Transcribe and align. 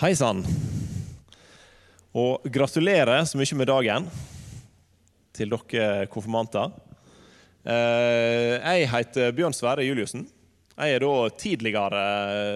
Hei 0.00 0.14
sann. 0.16 0.38
Og 2.16 2.46
gratulerer 2.48 3.18
så 3.28 3.36
mye 3.36 3.56
med 3.60 3.68
dagen 3.68 4.06
til 5.36 5.52
dere 5.52 6.06
konfirmanter. 6.08 6.70
Eh, 7.68 8.54
Jeg 8.64 8.88
heter 8.88 9.36
Bjørn 9.36 9.52
Sverre 9.52 9.84
Juliussen. 9.84 10.24
Jeg 10.72 10.96
er 10.96 11.04
da 11.04 11.28
tidligere 11.36 12.00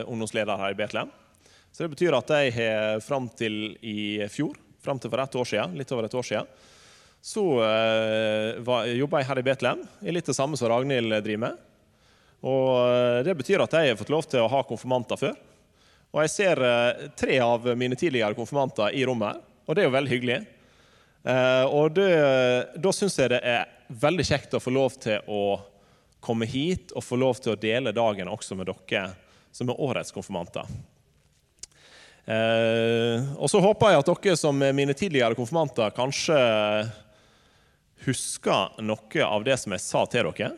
ungdomsleder 0.09 0.57
her 0.57 0.73
i 0.73 0.81
Betlehem. 0.81 1.13
Så 1.69 1.85
det 1.85 1.93
betyr 1.93 2.17
at 2.17 2.33
jeg 2.33 2.57
har 2.57 3.05
fram 3.05 3.29
til 3.29 3.77
i 3.85 4.25
fjor, 4.33 4.57
fram 4.81 4.97
til 4.97 5.13
for 5.13 5.21
ett 5.21 5.37
år 5.37 5.53
siden, 5.53 5.77
litt 5.77 5.93
over 5.93 6.09
et 6.09 6.17
år 6.17 6.25
siden, 6.25 6.47
så 7.21 7.45
uh, 7.61 8.89
jobba 8.89 9.21
jeg 9.21 9.29
her 9.29 9.39
i 9.45 9.49
Betlehem, 9.53 9.89
i 10.01 10.17
litt 10.17 10.33
det 10.33 10.41
samme 10.41 10.57
som 10.57 10.73
Ragnhild 10.73 11.21
driver 11.21 11.45
med. 11.45 11.65
Og 12.41 12.89
eh, 12.89 13.25
Det 13.29 13.37
betyr 13.37 13.61
at 13.61 13.77
jeg 13.77 13.93
har 13.93 14.01
fått 14.01 14.17
lov 14.17 14.25
til 14.33 14.41
å 14.41 14.49
ha 14.49 14.65
konfirmanter 14.65 15.21
før. 15.21 15.37
Og 16.15 16.23
jeg 16.23 16.31
ser 16.31 16.63
uh, 16.63 17.09
tre 17.19 17.41
av 17.43 17.67
mine 17.77 17.99
tidligere 17.99 18.39
konfirmanter 18.39 18.95
i 18.95 19.03
rommet 19.07 19.43
og 19.65 19.77
det 19.77 19.83
er 19.83 19.89
jo 19.89 19.95
veldig 19.95 20.13
hyggelig. 20.13 20.41
Uh, 21.25 21.65
og 21.73 21.95
det, 21.97 22.09
Da 22.85 22.91
syns 22.93 23.17
jeg 23.17 23.33
det 23.33 23.41
er 23.49 23.71
veldig 23.89 24.27
kjekt 24.29 24.57
å 24.57 24.61
få 24.63 24.73
lov 24.75 24.99
til 25.01 25.25
å 25.25 25.45
komme 26.25 26.49
hit 26.49 26.93
og 26.97 27.05
få 27.05 27.19
lov 27.21 27.41
til 27.41 27.55
å 27.55 27.61
dele 27.61 27.93
dagen 27.97 28.29
også 28.33 28.57
med 28.57 28.69
dere 28.69 29.07
som 29.55 29.71
er 29.71 29.81
årets 29.87 30.13
konfirmanter. 30.13 30.69
Eh, 32.25 33.21
og 33.37 33.51
så 33.53 33.61
håper 33.61 33.93
jeg 33.93 34.01
at 34.01 34.09
dere 34.09 34.37
som 34.41 34.63
er 34.65 34.73
mine 34.77 34.97
tidligere 34.97 35.37
konfirmanter, 35.37 35.93
kanskje 35.95 36.39
husker 38.07 38.81
noe 38.81 39.29
av 39.29 39.45
det 39.45 39.59
som 39.61 39.77
jeg 39.77 39.85
sa 39.85 40.07
til 40.09 40.31
dere. 40.33 40.55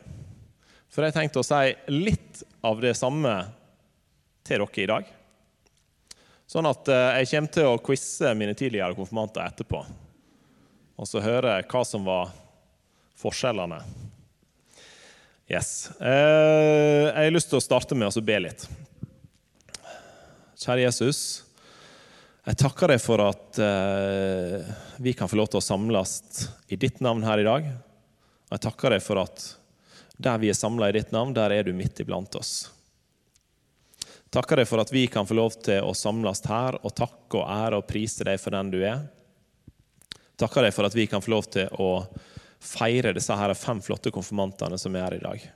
For 0.86 1.04
jeg 1.04 1.16
tenkte 1.18 1.42
å 1.42 1.46
si 1.46 1.74
litt 1.92 2.44
av 2.64 2.78
det 2.80 2.94
samme 2.96 3.34
til 4.46 4.62
dere 4.62 4.84
i 4.86 4.90
dag. 4.94 5.12
Sånn 6.46 6.68
at 6.70 6.88
eh, 6.92 7.20
jeg 7.20 7.30
kommer 7.32 7.54
til 7.56 7.68
å 7.68 7.78
quize 7.82 8.34
mine 8.38 8.54
tidligere 8.54 8.94
konfirmanter 8.94 9.48
etterpå. 9.48 9.80
Og 10.96 11.08
så 11.10 11.22
høre 11.24 11.58
hva 11.66 11.82
som 11.84 12.06
var 12.06 12.30
forskjellene. 13.18 13.80
Yes. 15.50 15.90
Eh, 16.00 17.10
jeg 17.10 17.26
har 17.26 17.34
lyst 17.34 17.50
til 17.50 17.58
å 17.58 17.64
starte 17.64 17.98
med 17.98 18.10
å 18.10 18.24
be 18.24 18.38
litt. 18.46 18.68
Kjære 20.56 20.86
Jesus. 20.86 21.20
Jeg 22.46 22.58
takker 22.62 22.94
deg 22.94 23.02
for 23.02 23.20
at 23.24 23.58
eh, 23.58 24.70
vi 25.02 25.16
kan 25.18 25.30
få 25.30 25.38
lov 25.40 25.50
til 25.50 25.58
å 25.58 25.66
samles 25.66 26.46
i 26.70 26.78
ditt 26.78 27.02
navn 27.02 27.26
her 27.26 27.42
i 27.42 27.46
dag. 27.46 27.66
Og 28.46 28.54
jeg 28.54 28.64
takker 28.68 28.94
deg 28.94 29.02
for 29.02 29.18
at 29.24 29.48
der 30.16 30.38
vi 30.40 30.48
er 30.52 30.56
samla 30.56 30.88
i 30.88 30.96
ditt 30.96 31.10
navn, 31.12 31.34
der 31.36 31.52
er 31.52 31.66
du 31.66 31.74
midt 31.76 31.98
iblant 32.00 32.38
oss. 32.38 32.70
Takker 34.36 34.60
deg 34.60 34.66
for 34.68 34.82
at 34.82 34.90
vi 34.92 35.06
kan 35.08 35.24
få 35.24 35.32
lov 35.32 35.54
til 35.64 35.80
å 35.80 35.94
samles 35.96 36.42
her 36.44 36.76
og 36.84 36.92
takke 36.92 37.38
og 37.38 37.46
ære 37.48 37.78
og 37.80 37.86
prise 37.88 38.24
deg 38.26 38.36
for 38.36 38.52
den 38.52 38.68
du 38.74 38.82
er. 38.84 39.06
Takker 40.36 40.66
deg 40.66 40.74
for 40.76 40.84
at 40.84 40.96
vi 40.96 41.06
kan 41.08 41.24
få 41.24 41.32
lov 41.32 41.48
til 41.54 41.70
å 41.80 42.04
feire 42.60 43.14
disse 43.16 43.32
her 43.32 43.54
fem 43.56 43.80
flotte 43.80 44.12
konfirmantene 44.12 44.76
som 44.76 44.92
er 44.92 45.06
her 45.06 45.16
i 45.16 45.22
dag. 45.22 45.46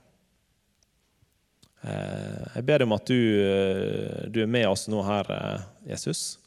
Eh, 1.81 2.41
jeg 2.55 2.65
ber 2.65 2.81
deg 2.81 2.89
om 2.89 2.97
at 2.97 3.05
du, 3.05 3.21
eh, 3.45 4.25
du 4.33 4.41
er 4.41 4.49
med 4.49 4.65
oss 4.71 4.87
nå 4.89 5.05
her, 5.05 5.29
Jesus. 5.85 6.39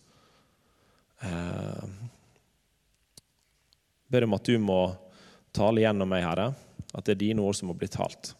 Jeg 1.22 1.88
ber 4.10 4.26
om 4.26 4.34
at 4.34 4.50
du 4.50 4.58
må 4.58 4.82
tale 5.54 5.86
gjennom 5.86 6.10
meg, 6.10 6.26
Herre. 6.26 6.50
At 6.90 7.06
det 7.06 7.14
er 7.14 7.24
dine 7.28 7.46
ord 7.46 7.54
som 7.54 7.70
må 7.70 7.78
bli 7.78 7.86
talt. 7.86 8.34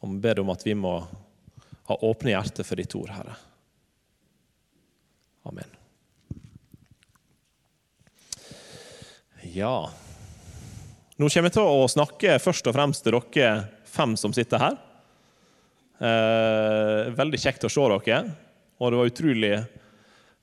Og 0.00 0.08
jeg 0.08 0.22
ber 0.24 0.40
om 0.40 0.56
at 0.56 0.64
vi 0.64 0.72
må 0.72 1.02
ha 1.88 1.96
åpne 2.08 2.34
hjerter 2.34 2.66
for 2.66 2.80
ditt 2.80 2.94
ord, 2.98 3.10
Herre. 3.12 3.36
Amen. 5.48 5.76
Ja 9.54 9.88
Nå 11.16 11.28
kommer 11.32 11.48
jeg 11.48 11.54
til 11.56 11.64
å 11.66 11.86
snakke 11.88 12.36
først 12.42 12.68
og 12.68 12.74
fremst 12.76 13.06
til 13.06 13.16
dere 13.16 13.52
fem 13.88 14.12
som 14.20 14.34
sitter 14.36 14.60
her. 14.62 14.76
Eh, 15.98 17.08
veldig 17.16 17.40
kjekt 17.42 17.64
å 17.66 17.70
se 17.72 17.86
dere. 17.90 18.20
Og 18.78 18.92
det 18.92 19.00
var 19.00 19.10
utrolig 19.10 19.54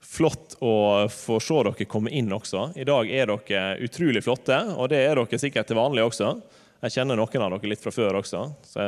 Flott 0.06 0.58
å 0.62 1.08
få 1.10 1.40
se 1.42 1.62
dere 1.66 1.88
komme 1.90 2.12
inn 2.14 2.30
også. 2.34 2.70
I 2.78 2.86
dag 2.88 3.10
er 3.10 3.32
dere 3.32 3.64
utrolig 3.84 4.22
flotte, 4.24 4.58
og 4.76 4.92
det 4.92 5.00
er 5.02 5.18
dere 5.18 5.40
sikkert 5.42 5.68
til 5.72 5.80
vanlig 5.80 6.06
også. 6.06 6.36
Jeg 6.86 6.94
kjenner 6.94 7.18
noen 7.18 7.46
av 7.46 7.56
dere 7.56 7.72
litt 7.72 7.82
fra 7.82 7.94
før 7.96 8.20
også, 8.22 8.44
så 8.70 8.86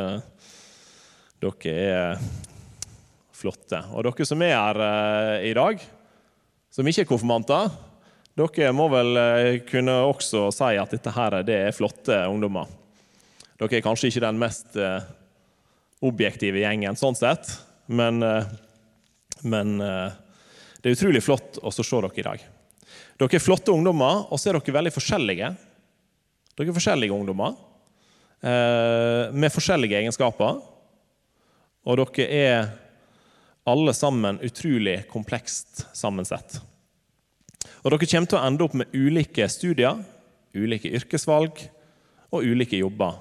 dere 1.41 1.73
er 1.73 2.21
flotte. 3.37 3.81
Og 3.93 4.05
dere 4.07 4.27
som 4.27 4.41
er 4.45 4.55
her 4.55 4.79
eh, 4.83 5.49
i 5.51 5.53
dag, 5.57 5.81
som 6.73 6.87
ikke 6.87 7.05
er 7.05 7.09
konfirmanter, 7.09 7.69
dere 8.37 8.73
må 8.75 8.87
vel 8.93 9.21
eh, 9.21 9.59
kunne 9.67 9.99
også 10.09 10.47
si 10.53 10.73
at 10.77 10.93
dette 10.93 11.13
her 11.13 11.39
det 11.47 11.59
er 11.67 11.75
flotte 11.75 12.19
ungdommer. 12.29 12.69
Dere 13.57 13.79
er 13.79 13.85
kanskje 13.85 14.11
ikke 14.11 14.25
den 14.25 14.41
mest 14.41 14.77
eh, 14.77 15.05
objektive 16.05 16.61
gjengen 16.61 16.97
sånn 16.97 17.17
sett, 17.17 17.49
men, 17.87 18.19
men 19.47 19.69
det 19.79 20.89
er 20.89 20.93
utrolig 20.93 21.23
flott 21.23 21.55
å 21.63 21.71
se 21.73 21.85
dere 21.87 22.11
i 22.19 22.25
dag. 22.25 22.43
Dere 23.17 23.37
er 23.39 23.41
flotte 23.41 23.73
ungdommer, 23.73 24.27
og 24.29 24.37
så 24.37 24.51
er 24.51 24.59
dere 24.59 24.75
veldig 24.75 24.93
forskjellige. 24.93 25.49
Dere 26.53 26.69
er 26.69 26.77
forskjellige 26.77 27.15
ungdommer 27.15 27.55
med 29.33 29.49
forskjellige 29.55 30.03
egenskaper. 30.03 30.59
Og 31.87 31.97
dere 32.03 32.27
er 32.27 32.69
alle 33.67 33.93
sammen 33.93 34.39
utrolig 34.39 35.01
komplekst 35.11 35.85
sammensett. 35.97 36.59
Og 37.83 37.91
dere 37.91 38.07
kommer 38.07 38.29
til 38.31 38.39
å 38.39 38.43
ende 38.47 38.63
opp 38.63 38.77
med 38.79 38.93
ulike 38.95 39.47
studier, 39.51 39.99
ulike 40.55 40.91
yrkesvalg 40.95 41.59
og 42.31 42.47
ulike 42.47 42.79
jobber. 42.79 43.17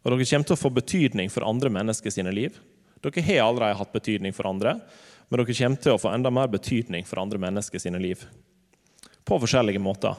Og 0.00 0.08
dere 0.14 0.28
kommer 0.30 0.48
til 0.48 0.56
å 0.56 0.60
få 0.62 0.72
betydning 0.72 1.28
for 1.32 1.44
andre 1.44 1.72
mennesker 1.72 2.14
sine 2.14 2.32
liv. 2.32 2.56
Dere 3.04 3.26
har 3.28 3.44
allerede 3.44 3.76
hatt 3.82 3.92
betydning 3.92 4.32
for 4.32 4.48
andre, 4.48 4.78
men 5.28 5.42
dere 5.42 5.58
kommer 5.60 5.84
til 5.84 5.94
å 5.94 6.00
få 6.00 6.14
enda 6.14 6.32
mer 6.32 6.48
betydning 6.48 7.04
for 7.04 7.20
andre 7.20 7.40
mennesker 7.44 7.84
sine 7.84 8.00
liv. 8.00 8.24
På 9.28 9.36
forskjellige 9.42 9.82
måter. 9.82 10.16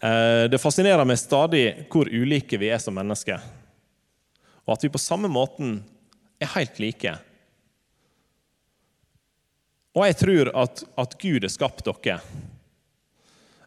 Eh, 0.00 0.48
det 0.48 0.62
fascinerer 0.62 1.04
meg 1.04 1.20
stadig 1.20 1.66
hvor 1.92 2.08
ulike 2.08 2.56
vi 2.56 2.72
er 2.72 2.80
som 2.80 2.96
mennesker. 2.96 3.44
Og 4.64 4.76
at 4.76 4.84
vi 4.84 4.92
på 4.92 5.00
samme 5.02 5.28
måten 5.28 5.82
er 6.40 6.54
helt 6.56 6.80
like. 6.80 7.18
Og 9.98 10.04
jeg 10.06 10.18
tror 10.20 10.52
at, 10.62 10.84
at 11.02 11.18
Gud 11.18 11.42
har 11.42 11.50
skapt 11.50 11.88
dere. 11.88 12.20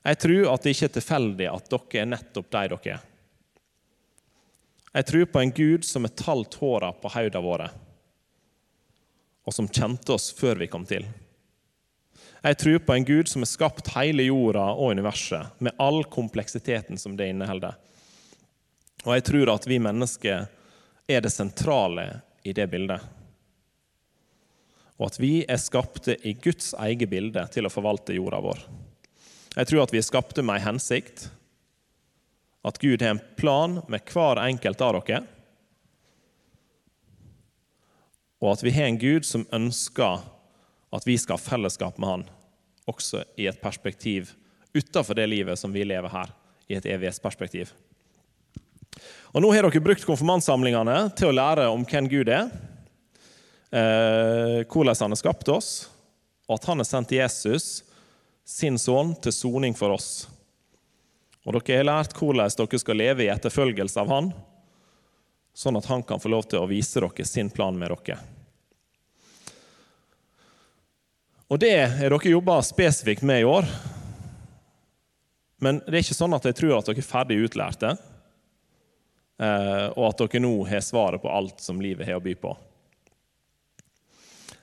Jeg 0.02 0.20
tror 0.24 0.54
at 0.54 0.64
det 0.64 0.74
ikke 0.74 0.88
er 0.88 0.96
tilfeldig 0.96 1.48
at 1.52 1.72
dere 1.74 2.02
er 2.02 2.12
nettopp 2.16 2.48
de 2.56 2.66
dere 2.72 2.96
er. 2.96 3.08
Jeg 4.92 5.08
tror 5.08 5.28
på 5.32 5.40
en 5.40 5.56
Gud 5.56 5.88
som 5.88 6.08
har 6.08 6.16
talt 6.20 6.56
håra 6.60 6.92
på 6.96 7.12
hodene 7.14 7.44
våre 7.44 7.70
og 9.44 9.54
som 9.54 9.68
kjente 9.68 10.14
oss 10.14 10.32
før 10.38 10.62
vi 10.62 10.70
kom 10.72 10.86
til. 10.86 11.06
Jeg 12.42 12.58
tror 12.58 12.80
på 12.86 12.94
en 12.94 13.06
Gud 13.06 13.30
som 13.30 13.44
har 13.44 13.50
skapt 13.50 13.92
hele 13.96 14.26
jorda 14.26 14.64
og 14.74 14.96
universet, 14.96 15.58
med 15.60 15.78
all 15.82 16.04
kompleksiteten 16.10 16.98
som 16.98 17.18
det 17.18 17.30
inneholder. 17.30 17.76
Og 19.06 19.16
jeg 19.18 19.26
tror 19.28 19.52
at 19.54 19.68
vi 19.70 19.82
mennesker 19.82 20.46
er 21.10 21.22
det 21.22 21.34
sentrale 21.34 22.08
i 22.44 22.54
det 22.54 22.68
bildet. 22.70 23.02
Og 25.02 25.10
at 25.10 25.18
vi 25.18 25.42
er 25.50 25.58
skapte 25.58 26.14
i 26.22 26.36
Guds 26.38 26.76
eget 26.78 27.10
bilde 27.10 27.42
til 27.54 27.66
å 27.66 27.74
forvalte 27.74 28.14
jorda 28.14 28.38
vår. 28.46 28.64
Jeg 29.58 29.68
tror 29.68 29.84
at 29.84 29.92
vi 29.92 30.00
er 30.00 30.06
skapte 30.06 30.46
med 30.46 30.62
en 30.62 30.68
hensikt. 30.70 31.26
At 32.62 32.78
Gud 32.78 33.02
har 33.02 33.16
en 33.16 33.24
plan 33.40 33.80
med 33.90 34.06
hver 34.14 34.40
enkelt 34.46 34.84
av 34.86 35.00
dere 35.02 35.24
og 38.42 38.56
at 38.56 38.64
vi 38.66 38.74
har 38.74 38.90
en 38.90 38.98
Gud 38.98 39.26
som 39.28 39.46
ønsker 39.54 40.24
at 40.92 41.06
vi 41.08 41.16
skal 41.22 41.38
ha 41.38 41.44
fellesskap 41.44 42.00
med 42.02 42.10
Han, 42.10 42.24
også 42.90 43.24
i 43.40 43.46
et 43.48 43.62
perspektiv 43.62 44.34
utenfor 44.74 45.16
det 45.16 45.28
livet 45.30 45.60
som 45.60 45.72
vi 45.74 45.86
lever 45.86 46.10
her, 46.10 46.32
i 46.68 46.76
et 46.76 46.88
evighetsperspektiv. 46.90 47.70
Og 49.32 49.44
Nå 49.44 49.52
har 49.54 49.68
dere 49.68 49.84
brukt 49.84 50.08
konfirmantsamlingene 50.08 50.98
til 51.16 51.30
å 51.30 51.36
lære 51.36 51.70
om 51.72 51.86
hvem 51.88 52.10
Gud 52.12 52.32
er, 52.34 52.50
hvordan 53.72 55.00
Han 55.00 55.14
har 55.14 55.20
skapt 55.20 55.48
oss, 55.48 55.90
og 56.50 56.58
at 56.58 56.66
Han 56.68 56.84
har 56.84 56.90
sendt 56.90 57.14
Jesus, 57.16 57.84
sin 58.44 58.76
sønn, 58.82 59.16
til 59.24 59.32
soning 59.32 59.78
for 59.78 59.96
oss. 59.96 60.28
Og 61.46 61.56
Dere 61.56 61.80
har 61.80 61.88
lært 61.88 62.14
hvordan 62.18 62.52
dere 62.52 62.82
skal 62.82 63.00
leve 63.00 63.26
i 63.26 63.32
etterfølgelse 63.34 64.04
av 64.04 64.12
Han, 64.12 64.30
sånn 65.54 65.80
at 65.80 65.88
han 65.90 66.04
kan 66.08 66.22
få 66.22 66.30
lov 66.32 66.46
til 66.50 66.62
å 66.62 66.70
vise 66.70 67.02
dere 67.02 67.26
sin 67.28 67.50
plan 67.52 67.76
med 67.78 67.92
dere. 67.92 68.20
Og 71.52 71.60
det 71.60 71.76
har 71.98 72.14
dere 72.14 72.32
jobba 72.32 72.62
spesifikt 72.64 73.26
med 73.28 73.42
i 73.42 73.48
år. 73.48 73.68
Men 75.62 75.82
det 75.84 75.98
er 75.98 76.06
ikke 76.06 76.18
sånn 76.18 76.34
at 76.38 76.48
jeg 76.48 76.58
tror 76.58 76.78
at 76.78 76.88
dere 76.88 77.04
er 77.04 77.06
ferdig 77.06 77.40
utlærte, 77.44 77.90
eh, 79.44 79.88
og 79.92 80.06
at 80.08 80.24
dere 80.24 80.42
nå 80.42 80.54
har 80.70 80.86
svaret 80.86 81.22
på 81.22 81.30
alt 81.30 81.60
som 81.62 81.82
livet 81.84 82.08
har 82.08 82.22
å 82.22 82.24
by 82.24 82.38
på. 82.40 82.54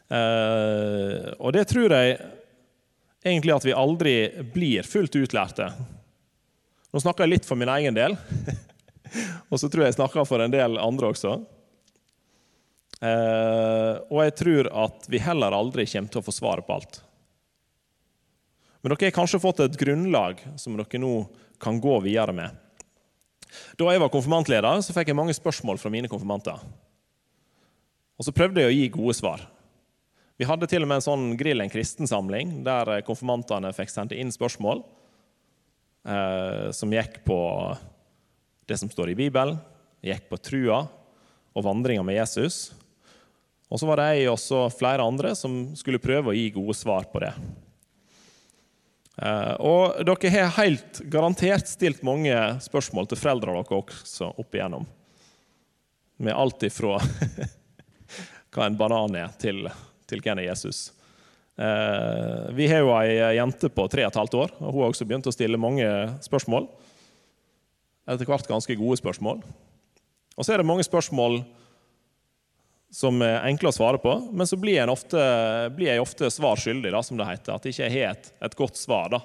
Eh, 0.08 1.28
og 1.37 1.52
det 1.52 1.66
tror 1.69 1.93
jeg 1.93 2.16
egentlig 3.25 3.55
at 3.55 3.66
vi 3.66 3.76
aldri 3.76 4.14
blir 4.55 4.87
fullt 4.88 5.19
utlærte. 5.20 5.69
Nå 6.88 7.02
snakker 7.02 7.26
jeg 7.26 7.37
litt 7.37 7.49
for 7.49 7.60
min 7.60 7.70
egen 7.76 7.96
del, 7.96 8.16
og 9.50 9.60
så 9.60 9.69
tror 9.69 9.84
jeg 9.84 9.93
jeg 9.93 9.99
snakker 9.99 10.28
for 10.28 10.44
en 10.44 10.55
del 10.55 10.78
andre 10.81 11.12
også. 11.12 11.34
Eh, 12.99 13.93
og 14.08 14.22
jeg 14.25 14.34
tror 14.40 14.70
at 14.87 15.10
vi 15.12 15.20
heller 15.22 15.55
aldri 15.55 15.84
kommer 15.90 16.14
til 16.14 16.22
å 16.22 16.26
få 16.26 16.34
svaret 16.34 16.66
på 16.66 16.78
alt. 16.78 17.02
Men 18.81 18.94
dere 18.94 19.10
har 19.10 19.19
kanskje 19.19 19.43
fått 19.43 19.60
et 19.64 19.76
grunnlag 19.78 20.40
som 20.58 20.76
dere 20.78 21.02
nå 21.02 21.12
kan 21.60 21.81
gå 21.82 21.99
videre 22.05 22.32
med. 22.34 22.64
Da 23.78 23.90
jeg 23.90 24.00
var 24.02 24.12
konfirmantleder, 24.12 24.82
så 24.84 24.94
fikk 24.94 25.10
jeg 25.10 25.19
mange 25.19 25.34
spørsmål 25.37 25.81
fra 25.81 25.90
mine 25.93 26.10
konfirmanter. 26.10 26.60
Og 28.19 28.26
så 28.26 28.34
prøvde 28.34 28.62
jeg 28.62 28.70
å 28.70 28.76
gi 28.76 28.90
gode 28.94 29.16
svar. 29.19 29.44
Vi 30.38 30.46
hadde 30.46 30.69
til 30.70 30.85
og 30.85 30.87
med 30.87 31.00
en 31.00 31.02
sånn 31.02 31.23
Grill 31.38 31.58
en 31.64 31.70
kristen-samling 31.73 32.61
der 32.67 33.00
konfirmantene 33.06 33.73
fikk 33.75 33.90
sendt 33.90 34.12
inn 34.14 34.31
spørsmål 34.31 34.85
eh, 36.06 36.69
som 36.70 36.93
gikk 36.94 37.25
på 37.26 37.38
det 38.70 38.76
som 38.79 38.90
står 38.93 39.11
i 39.11 39.17
Bibelen, 39.19 39.58
gikk 40.05 40.29
på 40.31 40.38
trua 40.38 40.85
og 41.56 41.64
vandringa 41.67 42.05
med 42.06 42.20
Jesus. 42.20 42.69
Og 43.67 43.81
så 43.82 43.88
var 43.88 43.99
det 43.99 44.12
jeg 44.20 44.31
og 44.31 44.76
flere 44.76 45.02
andre 45.02 45.35
som 45.35 45.73
skulle 45.75 45.99
prøve 45.99 46.31
å 46.31 46.37
gi 46.37 46.52
gode 46.55 46.76
svar 46.79 47.11
på 47.11 47.25
det. 47.25 47.32
Eh, 49.19 49.55
og 49.58 49.99
dere 50.06 50.32
har 50.37 50.55
helt 50.61 51.02
garantert 51.11 51.67
stilt 51.67 52.06
mange 52.06 52.37
spørsmål 52.62 53.11
til 53.11 53.19
foreldrene 53.19 53.67
deres 53.67 53.82
også 53.82 54.31
opp 54.38 54.55
igjennom. 54.55 54.87
Med 56.23 56.38
alt 56.38 56.62
ifra 56.70 57.02
hva 58.55 58.70
en 58.70 58.79
banan 58.79 59.19
er, 59.19 59.34
til, 59.43 59.67
til 60.08 60.22
hvem 60.25 60.40
er 60.40 60.50
Jesus. 60.50 60.88
Eh, 61.58 62.49
vi 62.55 62.69
har 62.70 62.84
jo 62.84 62.93
ei 63.00 63.37
jente 63.37 63.70
på 63.72 63.88
tre 63.90 64.05
og 64.06 64.12
et 64.12 64.20
halvt 64.20 64.37
år, 64.38 64.52
og 64.60 64.69
hun 64.72 64.82
har 64.84 64.93
også 64.93 65.06
begynt 65.08 65.26
å 65.26 65.34
stille 65.34 65.60
mange 65.60 65.87
spørsmål. 66.25 66.69
Etter 68.08 68.28
hvert 68.28 68.49
ganske 68.49 68.76
gode 68.78 68.99
spørsmål. 69.00 69.43
Og 70.38 70.46
så 70.46 70.55
er 70.55 70.62
det 70.62 70.69
mange 70.70 70.87
spørsmål 70.87 71.43
som 72.94 73.19
er 73.20 73.43
enkle 73.50 73.69
å 73.69 73.75
svare 73.75 73.99
på, 74.00 74.14
men 74.32 74.49
så 74.49 74.56
blir, 74.56 74.78
jeg 74.78 74.88
ofte, 74.88 75.20
blir 75.76 75.90
jeg 75.90 76.00
ofte 76.00 76.31
svar 76.32 76.56
skyldig, 76.56 76.93
da, 76.94 77.02
som 77.05 77.19
det 77.19 77.26
heter. 77.28 77.58
At 77.58 77.66
jeg 77.66 77.75
ikke 77.75 77.90
har 77.93 78.14
et, 78.14 78.31
et 78.49 78.56
godt 78.56 78.78
svar 78.81 79.10
da, 79.12 79.20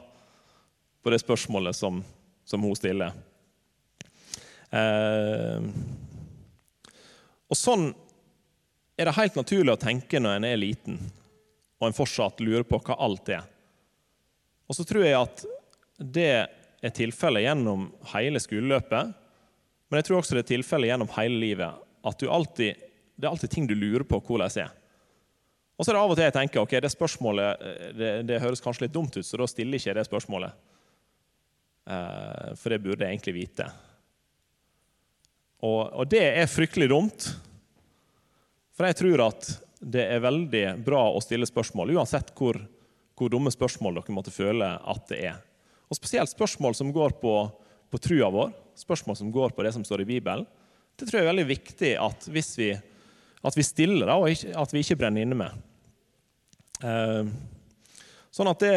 på 1.05 1.13
det 1.13 1.21
spørsmålet 1.21 1.77
som, 1.77 2.01
som 2.49 2.65
hun 2.65 2.75
stiller. 2.75 3.13
Eh, 4.73 5.69
og 7.53 7.59
sånn 7.59 7.91
er 8.97 9.09
det 9.09 9.17
helt 9.17 9.37
naturlig 9.39 9.73
å 9.73 9.81
tenke 9.81 10.21
når 10.21 10.37
en 10.37 10.47
er 10.47 10.59
liten 10.61 10.99
og 11.79 11.89
en 11.89 11.95
fortsatt 11.97 12.39
lurer 12.43 12.63
på 12.67 12.79
hva 12.79 12.95
alt 13.03 13.31
er. 13.33 13.47
Og 14.69 14.77
så 14.77 14.85
tror 14.87 15.03
jeg 15.03 15.17
at 15.17 15.43
det 15.97 16.29
er 16.83 16.93
tilfellet 16.95 17.43
gjennom 17.45 17.89
hele 18.13 18.39
skoleløpet, 18.39 19.11
men 19.89 19.99
jeg 19.99 20.07
tror 20.07 20.21
også 20.21 20.37
det 20.37 20.45
er 20.45 20.51
tilfellet 20.55 20.91
gjennom 20.93 21.11
hele 21.17 21.41
livet. 21.41 21.81
At 22.03 22.23
alltid 22.23 22.89
det 23.15 23.27
er 23.27 23.31
alltid 23.31 23.51
ting 23.53 23.67
du 23.69 23.75
lurer 23.77 24.05
på 24.07 24.17
hvordan 24.19 24.49
det 24.49 24.63
er. 24.65 24.71
Og 25.77 25.85
så 25.85 25.91
er 25.91 25.97
det 25.97 26.03
av 26.03 26.11
og 26.13 26.17
til 26.17 26.25
jeg 26.25 26.35
tenker 26.35 26.61
ok, 26.61 26.75
det 26.81 26.91
spørsmålet 26.93 27.63
eh, 27.65 27.89
det, 27.97 28.11
det 28.29 28.41
høres 28.41 28.61
kanskje 28.61 28.85
litt 28.85 28.93
dumt 28.95 29.15
ut, 29.17 29.25
så 29.25 29.39
da 29.39 29.47
stiller 29.49 29.79
ikke 29.79 29.89
jeg 29.89 29.97
det 29.97 30.05
spørsmålet. 30.07 30.53
Eh, 31.89 32.51
for 32.59 32.73
det 32.73 32.81
burde 32.83 33.05
jeg 33.05 33.17
egentlig 33.17 33.35
vite. 33.37 33.67
Og, 35.63 35.81
og, 35.87 36.05
det 36.11 36.23
er 36.25 36.51
fryktelig 36.51 36.89
dumt. 36.91 37.29
For 38.73 38.89
jeg 38.89 38.99
tror 38.99 39.25
at 39.27 39.49
det 39.83 40.05
er 40.15 40.23
veldig 40.23 40.63
bra 40.85 41.03
å 41.11 41.21
stille 41.21 41.47
spørsmål, 41.49 41.93
uansett 41.97 42.31
hvor, 42.37 42.57
hvor 43.19 43.31
dumme 43.31 43.51
spørsmål 43.53 43.99
dere 43.99 44.15
måtte 44.15 44.33
føle 44.33 44.69
at 44.79 45.05
det 45.11 45.19
er. 45.29 45.41
Og 45.91 45.99
spesielt 45.99 46.31
spørsmål 46.31 46.75
som 46.77 46.89
går 46.95 47.17
på, 47.21 47.35
på 47.91 48.01
trua 48.01 48.31
vår, 48.33 48.53
spørsmål 48.79 49.19
som 49.19 49.31
går 49.33 49.53
på 49.53 49.65
det 49.65 49.73
som 49.75 49.83
står 49.85 50.05
i 50.05 50.09
Bibelen. 50.15 50.47
Det 50.97 51.05
tror 51.05 51.19
jeg 51.19 51.27
er 51.27 51.31
veldig 51.33 51.49
viktig 51.49 51.93
at 52.01 52.27
vi 52.31 52.41
at 53.43 53.57
vi 53.59 53.65
stiller, 53.65 54.07
og 54.15 54.29
ikke, 54.31 54.53
at 54.55 54.73
vi 54.73 54.83
ikke 54.83 54.99
brenner 55.01 55.25
inne 55.25 55.35
med. 55.35 55.63
Uh, 56.83 57.27
sånn 58.33 58.49
at 58.49 58.63
det, 58.63 58.73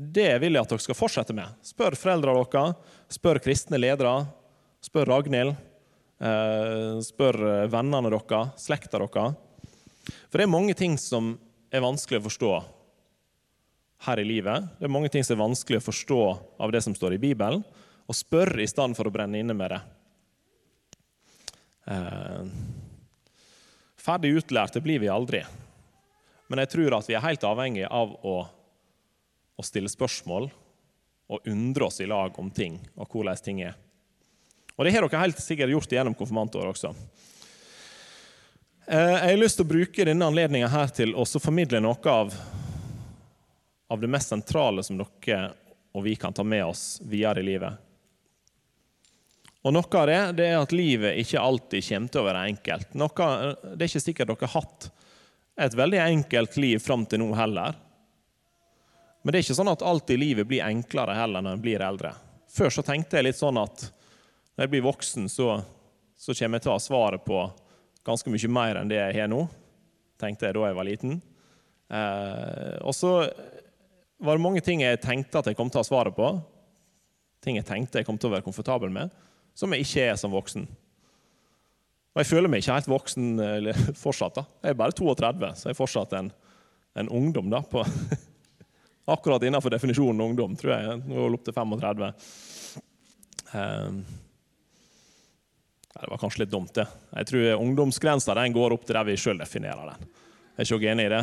det 0.00 0.30
vil 0.40 0.56
jeg 0.56 0.64
at 0.64 0.72
dere 0.72 0.84
skal 0.84 0.96
fortsette 0.96 1.36
med. 1.36 1.58
Spør 1.64 1.96
foreldrene 1.98 2.46
deres, 2.48 2.94
spør 3.18 3.40
kristne 3.44 3.80
ledere, 3.80 4.22
spør 4.84 5.12
Ragnhild. 5.12 5.54
Uh, 6.18 6.98
spør 7.04 7.68
vennene 7.70 8.10
deres, 8.10 8.64
slekta 8.64 8.98
deres. 8.98 9.36
For 10.28 10.40
det 10.40 10.46
er 10.46 10.50
mange 10.50 10.74
ting 10.74 10.96
som 10.98 11.36
er 11.70 11.84
vanskelig 11.84 12.20
å 12.20 12.26
forstå 12.26 12.52
her 14.06 14.22
i 14.22 14.26
livet. 14.26 14.66
Det 14.78 14.86
er 14.86 14.94
mange 14.94 15.10
ting 15.12 15.24
som 15.26 15.36
er 15.36 15.44
vanskelig 15.44 15.80
å 15.80 15.86
forstå 15.88 16.20
av 16.64 16.74
det 16.74 16.82
som 16.84 16.94
står 16.96 17.16
i 17.16 17.22
Bibelen. 17.22 17.64
Og 18.08 18.16
spør 18.16 18.54
i 18.62 18.68
stedet 18.68 18.96
for 18.96 19.08
å 19.08 19.12
brenne 19.12 19.40
inne 19.42 19.56
med 19.56 19.74
det. 19.74 19.80
ferdig 21.88 22.52
Ferdig 24.08 24.30
utlærte 24.40 24.80
blir 24.80 25.02
vi 25.02 25.10
aldri. 25.12 25.42
Men 26.48 26.62
jeg 26.62 26.72
tror 26.72 26.96
at 26.96 27.08
vi 27.08 27.16
er 27.16 27.24
helt 27.24 27.44
avhengig 27.44 27.84
av 27.84 28.14
å, 28.24 28.36
å 29.56 29.66
stille 29.66 29.90
spørsmål 29.92 30.48
og 31.28 31.50
undre 31.52 31.88
oss 31.90 32.00
i 32.00 32.08
lag 32.08 32.32
om 32.40 32.48
ting 32.50 32.78
og 32.96 33.12
hvordan 33.12 33.42
ting 33.44 33.60
er. 33.66 33.76
Og 34.78 34.86
det 34.86 34.94
har 34.94 35.02
dere 35.02 35.24
helt 35.24 35.40
sikkert 35.42 35.72
gjort 35.74 35.92
gjennom 35.92 36.14
konfirmantåret 36.14 36.70
også. 36.70 36.92
Eh, 38.86 39.14
jeg 39.16 39.32
har 39.32 39.40
lyst 39.40 39.58
til 39.58 39.66
å 39.66 39.72
bruke 39.72 40.06
denne 40.06 40.28
anledningen 40.30 40.70
her 40.70 40.92
til 40.94 41.16
å 41.18 41.26
formidle 41.26 41.80
noe 41.82 42.12
av, 42.12 42.36
av 43.90 43.98
det 44.00 44.10
mest 44.12 44.30
sentrale 44.30 44.84
som 44.86 45.00
dere 45.00 45.48
og 45.98 46.04
vi 46.04 46.14
kan 46.20 46.32
ta 46.32 46.44
med 46.46 46.62
oss 46.62 47.00
videre 47.02 47.42
i 47.42 47.48
livet. 47.48 47.74
Og 49.66 49.74
Noe 49.74 49.98
av 49.98 50.06
det, 50.06 50.20
det 50.38 50.46
er 50.46 50.60
at 50.60 50.72
livet 50.72 51.18
ikke 51.18 51.42
alltid 51.42 51.84
kommer 51.88 52.12
til 52.14 52.20
å 52.22 52.28
være 52.28 52.46
enkelt. 52.52 52.94
Noe, 52.94 53.28
det 53.74 53.82
er 53.82 53.88
ikke 53.90 54.04
sikkert 54.04 54.30
dere 54.30 54.46
har 54.46 54.62
hatt 54.62 54.88
et 55.58 55.74
veldig 55.74 55.98
enkelt 56.04 56.56
liv 56.62 56.78
fram 56.78 57.02
til 57.10 57.24
nå 57.24 57.32
heller. 57.34 57.74
Men 59.22 59.34
det 59.34 59.40
er 59.40 59.48
ikke 59.48 59.58
sånn 59.58 59.74
at 59.74 59.82
alt 59.82 60.14
i 60.14 60.20
livet 60.20 60.46
blir 60.46 60.62
enklere 60.62 61.18
heller 61.18 61.42
når 61.42 61.58
en 61.58 61.64
blir 61.66 61.82
eldre. 61.82 62.14
Før 62.48 62.70
så 62.72 62.84
tenkte 62.86 63.18
jeg 63.18 63.26
litt 63.26 63.40
sånn 63.40 63.58
at 63.58 63.88
når 64.58 64.66
jeg 64.66 64.70
blir 64.72 64.82
voksen, 64.82 65.28
så, 65.30 65.60
så 66.18 66.34
kommer 66.34 66.58
jeg 66.58 66.64
til 66.64 66.72
å 66.72 66.74
ha 66.74 66.82
svaret 66.82 67.22
på 67.22 67.44
ganske 68.02 68.32
mye 68.34 68.50
mer 68.50 68.80
enn 68.80 68.90
det 68.90 68.98
jeg 68.98 69.20
har 69.20 69.30
nå, 69.30 69.44
tenkte 70.18 70.48
jeg 70.48 70.56
da 70.56 70.64
jeg 70.66 70.74
var 70.74 70.88
liten. 70.88 71.20
Eh, 71.94 72.74
og 72.82 72.90
så 72.98 73.12
var 74.18 74.34
det 74.34 74.42
mange 74.42 74.64
ting 74.66 74.82
jeg 74.82 74.98
tenkte 74.98 75.38
at 75.38 75.46
jeg 75.46 75.54
kom 75.54 75.70
til 75.70 75.78
å 75.78 75.84
ha 75.84 75.86
svaret 75.86 76.18
på. 76.18 76.32
Ting 77.46 77.60
jeg 77.60 77.68
tenkte 77.70 78.02
jeg 78.02 78.10
kom 78.10 78.18
til 78.18 78.32
å 78.32 78.34
være 78.34 78.48
komfortabel 78.48 78.90
med 78.90 79.14
som 79.54 79.70
jeg 79.74 79.86
ikke 79.86 80.10
er 80.10 80.18
som 80.18 80.34
voksen. 80.34 80.66
Og 82.14 82.22
jeg 82.24 82.30
føler 82.32 82.50
meg 82.50 82.66
ikke 82.66 82.80
helt 82.80 82.90
voksen 82.90 83.32
eller, 83.46 83.82
fortsatt. 84.04 84.42
da. 84.42 84.46
Jeg 84.66 84.74
er 84.74 84.82
bare 84.82 84.98
32, 85.06 85.54
så 85.54 85.70
jeg 85.70 85.78
er 85.78 85.82
fortsatt 85.84 86.18
en, 86.18 86.34
en 86.98 87.14
ungdom. 87.14 87.46
da, 87.54 87.62
på 87.62 87.86
Akkurat 89.14 89.46
innenfor 89.46 89.70
definisjonen 89.70 90.26
ungdom, 90.26 90.58
tror 90.58 90.74
jeg. 90.74 91.02
Nå 91.06 91.14
er 91.14 91.22
jeg 91.28 91.38
opp 91.38 91.46
til 91.46 91.54
35. 91.62 92.08
Um, 93.54 94.02
det 96.00 96.10
var 96.10 96.20
kanskje 96.20 96.44
litt 96.44 96.52
dumt, 96.52 96.74
det. 96.74 96.86
Jeg 97.16 97.26
tror 97.30 97.62
ungdomsgrensa 97.62 98.34
den 98.38 98.54
går 98.54 98.76
opp 98.76 98.84
til 98.86 98.94
der 98.94 99.06
vi 99.08 99.16
sjøl 99.18 99.40
definerer 99.40 99.92
den. 99.92 100.10
Jeg 100.58 100.62
er 100.62 100.68
ikke 100.68 100.78
dere 100.82 100.92
enig 100.94 101.06
i 101.08 101.12
det? 101.14 101.22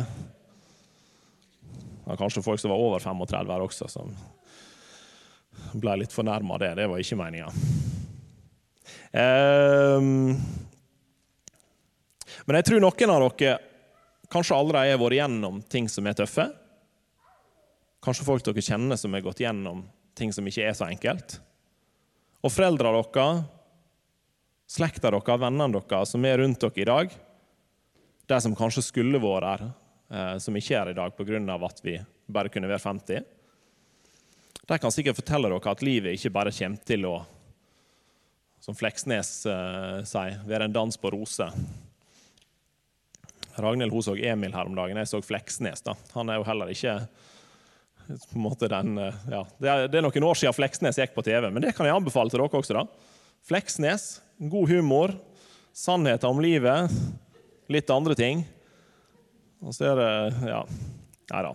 Det 1.96 2.10
var 2.10 2.18
kanskje 2.20 2.42
folk 2.44 2.60
som 2.60 2.72
var 2.72 2.82
over 2.82 3.00
35 3.00 3.52
her 3.54 3.64
også, 3.64 3.88
som 3.90 4.12
ble 5.80 5.96
litt 6.02 6.12
fornærma 6.12 6.54
av 6.54 6.62
det. 6.62 6.74
Det 6.78 6.86
var 6.92 7.00
ikke 7.02 7.18
meninga. 7.20 7.48
Um, 9.16 10.36
men 12.46 12.60
jeg 12.60 12.68
tror 12.68 12.84
noen 12.84 13.14
av 13.16 13.26
dere 13.40 13.56
kanskje 14.32 14.60
allerede 14.60 14.92
har 14.92 15.00
vært 15.00 15.20
gjennom 15.22 15.60
ting 15.72 15.88
som 15.90 16.06
er 16.06 16.20
tøffe. 16.20 16.46
Kanskje 18.04 18.28
folk 18.28 18.44
dere 18.44 18.64
kjenner 18.64 19.00
som 19.00 19.16
har 19.16 19.24
gått 19.24 19.40
gjennom 19.40 19.86
ting 20.16 20.32
som 20.36 20.46
ikke 20.46 20.68
er 20.68 20.76
så 20.76 20.88
enkelt. 20.88 21.40
Og 22.44 22.52
foreldra 22.52 22.92
deres, 22.94 23.46
slekta 24.66 25.10
deres, 25.10 25.40
vennene 25.40 25.80
deres 25.80 26.12
som 26.12 26.26
er 26.26 26.40
rundt 26.42 26.60
dere 26.60 26.82
i 26.82 26.88
dag, 26.90 27.16
de 28.26 28.40
som 28.42 28.56
kanskje 28.58 28.84
skulle 28.88 29.22
vært 29.22 29.46
her, 29.46 29.64
eh, 30.10 30.34
som 30.42 30.56
ikke 30.58 30.80
er 30.80 30.90
i 30.90 30.98
dag 30.98 31.16
pga. 31.16 31.64
at 31.64 31.80
vi 31.84 31.98
bare 32.26 32.48
kunne 32.48 32.68
være 32.68 32.82
50, 32.82 33.24
de 34.66 34.78
kan 34.78 34.90
sikkert 34.90 35.16
fortelle 35.16 35.48
dere 35.48 35.70
at 35.70 35.82
livet 35.82 36.18
ikke 36.18 36.34
bare 36.34 36.52
kommer 36.52 36.84
til 36.84 37.06
å 37.06 37.16
som 38.66 38.74
Fleksnes 38.74 39.46
eh, 39.46 40.00
sier, 40.02 40.40
være 40.42 40.66
en 40.66 40.72
dans 40.74 40.96
på 40.98 41.10
roser. 41.14 41.52
Ragnhild 43.62 43.92
hun 43.94 44.02
så 44.02 44.16
Emil 44.16 44.52
her 44.56 44.66
om 44.66 44.74
dagen. 44.74 44.98
Jeg 44.98 45.08
så 45.08 45.20
Fleksnes. 45.22 45.84
da. 45.86 45.94
Han 46.16 46.28
er 46.28 46.40
jo 46.40 46.46
heller 46.48 46.72
ikke 46.72 46.96
på 48.06 48.36
en 48.36 48.42
måte 48.42 48.68
den, 48.70 48.98
uh, 48.98 49.14
ja. 49.30 49.44
det, 49.58 49.68
er, 49.70 49.88
det, 49.90 49.98
er, 49.98 50.04
noen 50.04 50.26
år 50.28 50.38
siden 50.38 50.54
Fleksnes 50.54 50.98
gikk 51.00 51.14
på 51.16 51.24
TV, 51.26 51.48
men 51.50 51.64
det 51.64 51.72
kan 51.74 51.88
jeg 51.88 51.96
anbefale 51.96 52.30
til 52.30 52.42
dere 52.42 52.60
også. 52.60 52.76
da. 52.76 52.84
Fleksnes, 53.46 54.04
god 54.38 54.68
humor, 54.68 55.14
sannheter 55.72 56.28
om 56.28 56.40
livet, 56.40 56.90
litt 57.72 57.90
andre 57.90 58.14
ting. 58.14 58.44
Og 59.64 59.74
så 59.74 59.92
er 59.92 60.00
det 60.00 60.48
Ja, 60.50 60.62
nei 61.32 61.44
da. 61.46 61.52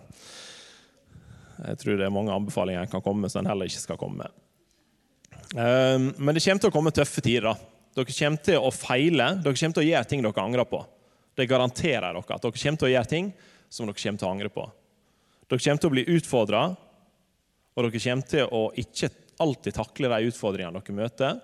Jeg 1.62 1.78
tror 1.78 1.98
det 1.98 2.06
er 2.06 2.14
mange 2.14 2.34
anbefalinger 2.34 2.82
en 2.82 2.90
kan 2.90 3.04
komme 3.04 3.22
med 3.22 3.30
som 3.30 3.44
en 3.44 3.52
heller 3.52 3.70
ikke 3.70 3.84
skal 3.84 4.00
komme 4.00 4.24
med. 4.24 4.38
Um, 5.52 6.10
men 6.18 6.34
det 6.34 6.42
kommer 6.42 6.64
til 6.64 6.72
å 6.72 6.74
komme 6.74 6.94
tøffe 6.94 7.22
tider. 7.22 7.52
da. 7.52 7.54
Dere 7.94 8.16
kommer 8.16 8.42
til 8.42 8.58
å 8.58 8.72
feile. 8.74 9.28
Dere 9.44 9.54
kommer 9.54 9.76
til 9.76 9.84
å 9.84 9.90
gjøre 9.90 10.08
ting 10.10 10.22
dere 10.24 10.42
angrer 10.42 10.66
på. 10.68 10.80
Det 11.36 11.46
garanterer 11.48 12.08
dere. 12.08 12.18
at 12.18 12.42
Dere 12.42 12.58
kommer 12.58 12.80
til 12.80 12.88
å 12.88 12.92
gjøre 12.92 13.10
ting 13.10 13.32
som 13.68 13.86
dere 13.86 14.00
kommer 14.00 14.18
til 14.18 14.28
å 14.28 14.32
angre 14.32 14.50
på. 14.52 14.66
Dere 15.48 15.64
kommer 15.64 15.82
til 15.82 15.90
å 15.90 15.94
bli 15.94 16.06
utfordra, 16.16 16.62
og 17.76 17.84
dere 17.84 18.02
kommer 18.04 18.28
til 18.28 18.48
å 18.50 18.62
ikke 18.82 19.12
alltid 19.42 19.76
takle 19.76 20.10
de 20.12 20.30
utfordringene 20.32 20.80
dere 20.80 20.96
møter, 20.96 21.40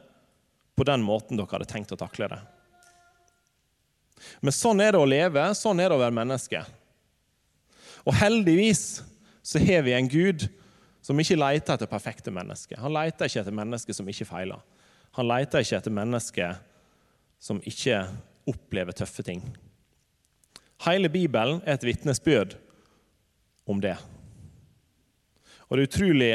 på 0.78 0.87
den 0.87 1.02
måten 1.04 1.38
dere 1.38 1.50
hadde 1.50 1.68
tenkt 1.70 1.92
å 1.94 1.99
takle 1.99 2.30
det. 2.30 2.38
Men 4.44 4.54
sånn 4.54 4.80
er 4.82 4.94
det 4.94 5.02
å 5.02 5.08
leve, 5.08 5.44
sånn 5.58 5.80
er 5.82 5.90
det 5.90 5.99
å 5.99 6.02
være 6.02 6.14
menneske. 6.14 6.62
Og 8.06 8.14
heldigvis 8.18 9.00
så 9.42 9.61
har 9.62 9.85
vi 9.87 9.94
en 9.97 10.11
Gud 10.11 10.47
som 11.04 11.18
ikke 11.18 11.38
leter 11.38 11.75
etter 11.75 11.90
perfekte 11.90 12.32
mennesker. 12.35 12.80
Han 12.82 12.94
leter 12.94 13.30
ikke 13.30 13.42
etter 13.42 13.54
mennesker 13.54 13.97
som 13.97 14.08
ikke 14.11 14.28
feiler. 14.28 14.61
Han 15.16 15.28
leter 15.30 15.64
ikke 15.64 15.78
etter 15.78 15.94
mennesker 15.94 16.58
som 17.42 17.62
ikke 17.66 18.02
opplever 18.49 18.97
tøffe 18.97 19.25
ting. 19.26 19.42
Hele 20.87 21.11
Bibelen 21.11 21.62
er 21.64 21.78
et 21.78 21.87
vitnesbyrd 21.87 22.54
om 23.68 23.80
det. 23.82 23.97
Og 25.68 25.76
det 25.76 25.82
er 25.82 25.88
utrolig 25.88 26.32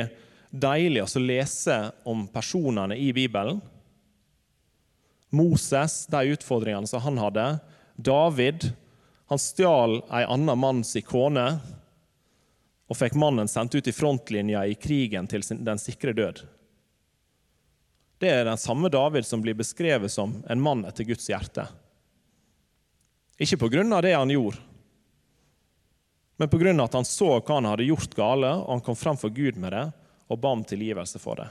deilig 0.53 1.03
å 1.05 1.21
lese 1.21 1.77
om 2.09 2.25
personene 2.29 2.97
i 2.99 3.09
Bibelen. 3.15 3.61
Moses, 5.33 6.05
de 6.07 6.35
utfordringene 6.35 6.87
som 6.87 7.01
han 7.01 7.17
hadde. 7.17 7.45
David, 7.95 8.69
han 9.31 9.41
stjal 9.41 9.99
en 10.05 10.27
annen 10.37 10.59
manns 10.59 10.93
kone 11.07 11.47
og 12.89 12.99
fikk 12.99 13.15
mannen 13.17 13.49
sendt 13.49 13.73
ut 13.73 13.87
i 13.89 13.95
frontlinja 13.95 14.65
i 14.69 14.75
krigen 14.77 15.29
til 15.29 15.41
den 15.65 15.81
sikre 15.81 16.13
død. 16.13 16.43
Det 18.21 18.29
er 18.29 18.45
den 18.45 18.61
samme 18.61 18.91
David 18.93 19.25
som 19.25 19.41
blir 19.41 19.57
beskrevet 19.57 20.11
som 20.13 20.37
en 20.49 20.61
mann 20.61 20.85
etter 20.85 21.07
Guds 21.07 21.25
hjerte. 21.31 21.65
Ikke 23.41 23.57
pga. 23.65 24.01
det 24.01 24.13
han 24.13 24.29
gjorde, 24.29 24.61
men 26.37 26.49
pga. 26.49 26.83
at 26.83 26.93
han 26.93 27.05
så 27.05 27.39
hva 27.39 27.57
han 27.57 27.65
hadde 27.65 27.89
gjort 27.89 28.15
gale, 28.15 28.53
og 28.61 28.69
han 28.69 28.81
kom 28.85 28.95
frem 28.95 29.17
for 29.17 29.29
Gud 29.33 29.57
med 29.57 29.73
det 29.73 29.85
og 30.29 30.39
ba 30.39 30.53
om 30.53 30.63
tilgivelse 30.63 31.19
for 31.19 31.41
det. 31.41 31.49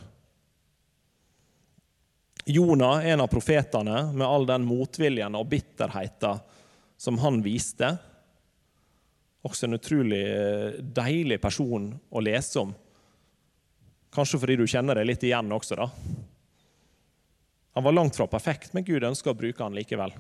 Jonah, 2.45 3.07
en 3.07 3.21
av 3.21 3.27
profetene, 3.31 4.13
med 4.13 4.27
all 4.27 4.47
den 4.47 4.65
motviljen 4.67 5.37
og 5.39 5.47
bitterheten 5.53 6.41
som 6.99 7.19
han 7.23 7.41
viste. 7.43 7.95
Også 9.43 9.67
en 9.67 9.79
utrolig 9.79 10.23
eh, 10.23 10.81
deilig 10.83 11.41
person 11.43 11.89
å 12.11 12.23
lese 12.23 12.63
om. 12.63 12.75
Kanskje 14.13 14.43
fordi 14.43 14.59
du 14.61 14.67
kjenner 14.69 14.99
det 14.99 15.07
litt 15.09 15.25
igjen 15.27 15.55
også, 15.55 15.79
da. 15.79 15.89
Han 17.73 17.87
var 17.87 17.97
langt 17.97 18.19
fra 18.19 18.27
perfekt, 18.29 18.75
men 18.77 18.85
Gud 18.85 19.05
ønsker 19.07 19.33
å 19.33 19.39
bruke 19.39 19.65
han 19.65 19.75
likevel. 19.75 20.13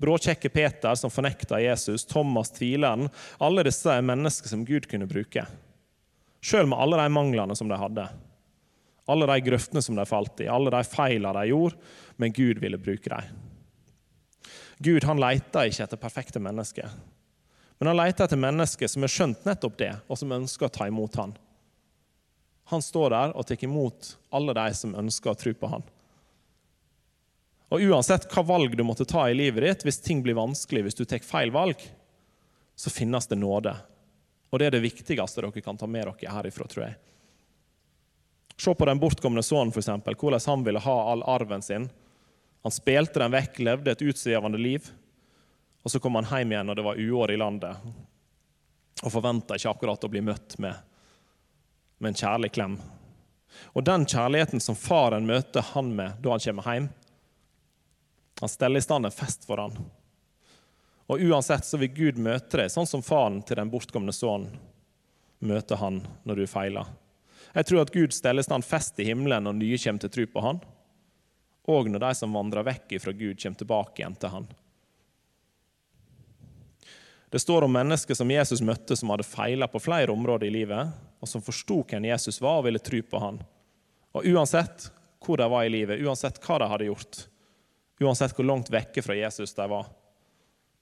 Bråkjekke 0.00 0.48
Peter, 0.48 0.94
som 0.94 1.12
fornekta 1.12 1.58
Jesus, 1.60 2.06
Thomas 2.08 2.54
tvileren 2.56 3.10
Alle 3.42 3.66
disse 3.66 3.92
er 3.92 4.06
mennesker 4.06 4.48
som 4.48 4.62
Gud 4.64 4.86
kunne 4.88 5.08
bruke. 5.10 5.44
Sjøl 6.40 6.70
med 6.70 6.80
alle 6.80 7.02
de 7.02 7.12
manglene 7.12 7.56
som 7.58 7.68
de 7.68 7.76
hadde. 7.76 8.06
Alle 9.10 9.28
de 9.30 9.38
grøftene 9.50 9.82
som 9.82 9.98
de 9.98 10.06
falt 10.08 10.42
i, 10.44 10.48
alle 10.50 10.72
de 10.72 10.80
feilene 10.86 11.34
de 11.40 11.50
gjorde, 11.50 11.78
men 12.20 12.34
Gud 12.36 12.60
ville 12.62 12.80
bruke 12.80 13.10
dem. 13.10 13.38
Gud 14.80 15.04
han 15.04 15.20
leter 15.20 15.68
ikke 15.68 15.84
etter 15.84 16.00
perfekte 16.00 16.40
mennesker, 16.40 16.88
men 17.80 17.88
han 17.90 17.96
leter 17.96 18.26
etter 18.26 18.40
mennesker 18.40 18.88
som 18.92 19.04
har 19.04 19.12
skjønt 19.12 19.46
nettopp 19.48 19.78
det, 19.80 19.92
og 20.08 20.18
som 20.20 20.32
ønsker 20.36 20.68
å 20.68 20.72
ta 20.72 20.88
imot 20.88 21.16
han. 21.20 21.32
Han 22.70 22.84
står 22.84 23.10
der 23.10 23.32
og 23.34 23.46
tar 23.48 23.64
imot 23.64 24.12
alle 24.36 24.54
de 24.54 24.66
som 24.76 24.92
ønsker 24.94 25.32
å 25.32 25.38
tro 25.38 25.52
på 25.56 25.70
han. 25.72 25.86
Og 27.70 27.84
uansett 27.86 28.26
hva 28.30 28.44
valg 28.46 28.74
du 28.76 28.82
måtte 28.86 29.06
ta 29.08 29.24
i 29.30 29.36
livet 29.36 29.64
ditt, 29.64 29.86
hvis 29.86 30.02
ting 30.04 30.20
blir 30.22 30.38
vanskelig, 30.38 30.84
hvis 30.86 30.98
du 30.98 31.04
tar 31.08 31.22
feil 31.24 31.52
valg, 31.54 31.80
så 32.76 32.92
finnes 32.92 33.28
det 33.30 33.38
nåde. 33.38 33.74
Og 34.50 34.58
det 34.58 34.68
er 34.68 34.76
det 34.76 34.84
viktigste 34.84 35.42
dere 35.42 35.62
kan 35.62 35.78
ta 35.78 35.86
med 35.86 36.08
dere 36.08 36.34
herifra, 36.34 36.66
tror 36.70 36.86
jeg. 36.88 36.98
Se 38.60 38.74
på 38.74 38.86
den 38.86 38.98
bortkomne 39.00 39.42
sønnen, 39.42 39.72
f.eks. 39.72 39.88
Hvordan 40.20 40.40
han 40.46 40.64
ville 40.64 40.82
ha 40.84 40.96
all 41.12 41.22
arven 41.22 41.62
sin. 41.64 41.88
Han 42.62 42.74
spilte 42.74 43.22
den 43.22 43.32
vekk, 43.32 43.58
levde 43.64 43.94
et 43.94 44.02
utsvevende 44.04 44.60
liv. 44.60 44.90
Og 45.80 45.90
så 45.90 46.00
kom 46.00 46.18
han 46.18 46.28
hjem 46.28 46.52
igjen 46.52 46.68
når 46.68 46.76
det 46.76 46.84
var 46.84 47.00
uår 47.00 47.32
i 47.32 47.38
landet, 47.40 47.88
og 49.00 49.12
forventa 49.14 49.56
ikke 49.56 49.72
akkurat 49.72 50.04
å 50.04 50.12
bli 50.12 50.20
møtt 50.20 50.58
med, 50.60 50.76
med 52.04 52.12
en 52.12 52.20
kjærlig 52.20 52.52
klem. 52.52 52.76
Og 53.72 53.84
den 53.88 54.04
kjærligheten 54.04 54.60
som 54.60 54.76
faren 54.76 55.24
møter 55.24 55.64
han 55.72 55.94
med 55.96 56.20
da 56.20 56.36
han 56.36 56.44
kommer 56.44 56.68
hjem, 56.68 56.92
han 58.40 58.52
steller 58.52 58.80
i 58.80 58.84
stand 58.84 59.08
en 59.08 59.20
fest 59.24 59.48
for 59.48 59.60
han. 59.60 59.80
Og 61.08 61.24
uansett 61.32 61.64
så 61.64 61.80
vil 61.80 61.96
Gud 61.96 62.20
møte 62.20 62.60
deg, 62.60 62.68
sånn 62.72 62.88
som 62.88 63.04
faren 63.04 63.40
til 63.40 63.56
den 63.56 63.72
bortkomne 63.72 64.12
sønnen 64.12 64.52
møter 65.40 65.80
han 65.80 66.02
når 66.28 66.42
du 66.42 66.50
feiler. 66.52 66.92
Jeg 67.52 67.66
tror 67.66 67.82
at 67.82 67.92
Gud 67.94 68.14
steller 68.14 68.46
stand 68.46 68.66
fest 68.66 68.98
i 69.02 69.08
himmelen 69.08 69.46
når 69.46 69.58
nye 69.58 69.78
kommer 69.82 70.04
til 70.04 70.12
tro 70.14 70.26
på 70.30 70.44
han, 70.44 70.60
og 71.70 71.90
når 71.90 72.02
de 72.02 72.10
som 72.18 72.34
vandrer 72.34 72.66
vekk 72.66 72.96
fra 73.02 73.14
Gud, 73.14 73.38
kommer 73.38 73.58
tilbake 73.58 74.02
igjen 74.02 74.16
til 74.18 74.34
han. 74.34 74.46
Det 77.30 77.38
står 77.38 77.62
om 77.62 77.74
mennesker 77.74 78.16
som 78.18 78.30
Jesus 78.30 78.62
møtte, 78.66 78.96
som 78.98 79.12
hadde 79.12 79.26
feila 79.26 79.68
på 79.70 79.82
flere 79.82 80.10
områder 80.10 80.48
i 80.48 80.54
livet, 80.54 80.94
og 81.22 81.30
som 81.30 81.42
forsto 81.44 81.82
hvem 81.86 82.08
Jesus 82.10 82.40
var 82.42 82.58
og 82.58 82.66
ville 82.66 82.82
tro 82.82 83.02
på 83.06 83.20
han. 83.22 83.38
Og 84.18 84.26
Uansett 84.26 84.88
hvor 85.20 85.38
de 85.38 85.46
var 85.52 85.66
i 85.66 85.70
livet, 85.70 86.00
uansett 86.02 86.40
hva 86.42 86.56
de 86.58 86.66
hadde 86.72 86.88
gjort, 86.88 87.26
Uansett 88.00 88.32
hvor 88.32 88.46
langt 88.48 88.70
vekke 88.72 89.02
fra 89.04 89.12
Jesus 89.12 89.52
de 89.54 89.66
var, 89.68 89.90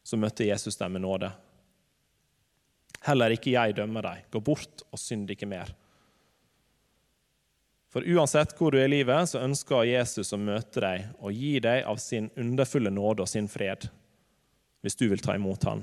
så 0.06 0.16
møtte 0.16 0.46
Jesus 0.46 0.76
dem 0.78 0.92
med 0.94 1.02
nåde. 1.02 1.32
Heller 3.08 3.34
ikke 3.34 3.50
jeg 3.50 3.75
dømmer 3.75 4.06
deg. 4.06 4.28
Gå 4.30 4.40
bort 4.46 4.84
og 4.87 5.00
synd 5.02 5.30
ikke 5.34 5.48
mer. 5.50 5.72
For 7.99 8.07
uansett 8.07 8.52
hvor 8.55 8.71
du 8.71 8.76
er 8.78 8.85
i 8.87 8.93
livet, 8.93 9.26
så 9.26 9.40
ønsker 9.43 9.88
Jesus 9.88 10.28
å 10.31 10.37
møte 10.38 10.78
deg 10.78 11.09
og 11.19 11.33
gi 11.35 11.57
deg 11.59 11.81
av 11.83 11.97
sin 11.99 12.28
underfulle 12.38 12.93
nåde 12.95 13.25
og 13.25 13.26
sin 13.26 13.49
fred, 13.50 13.88
hvis 14.87 14.95
du 15.00 15.09
vil 15.11 15.19
ta 15.19 15.35
imot 15.35 15.67
han. 15.67 15.83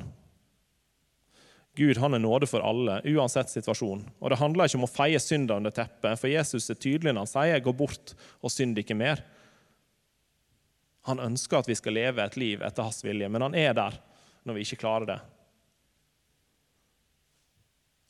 Gud 1.75 1.99
han 1.99 2.15
er 2.15 2.23
nåde 2.23 2.47
for 2.47 2.63
alle, 2.63 3.01
uansett 3.03 3.51
situasjon. 3.51 4.05
Og 4.23 4.31
Det 4.31 4.39
handler 4.39 4.71
ikke 4.71 4.79
om 4.79 4.87
å 4.87 4.91
feie 4.93 5.19
synder 5.19 5.59
under 5.59 5.75
teppet, 5.75 6.15
for 6.21 6.31
Jesus 6.31 6.71
er 6.71 6.79
tydelig 6.79 7.11
når 7.11 7.25
han 7.25 7.33
sier 7.33 7.59
'gå 7.59 7.75
bort 7.75 8.15
og 8.39 8.55
synd 8.55 8.79
ikke 8.79 8.95
mer'. 8.95 9.25
Han 11.11 11.19
ønsker 11.19 11.57
at 11.57 11.67
vi 11.67 11.75
skal 11.75 11.99
leve 11.99 12.23
et 12.23 12.37
liv 12.37 12.61
etter 12.61 12.83
hans 12.83 13.03
vilje, 13.03 13.27
men 13.27 13.41
han 13.41 13.55
er 13.55 13.73
der 13.73 13.99
når 14.45 14.53
vi 14.53 14.61
ikke 14.61 14.87
klarer 14.87 15.05
det. 15.05 15.21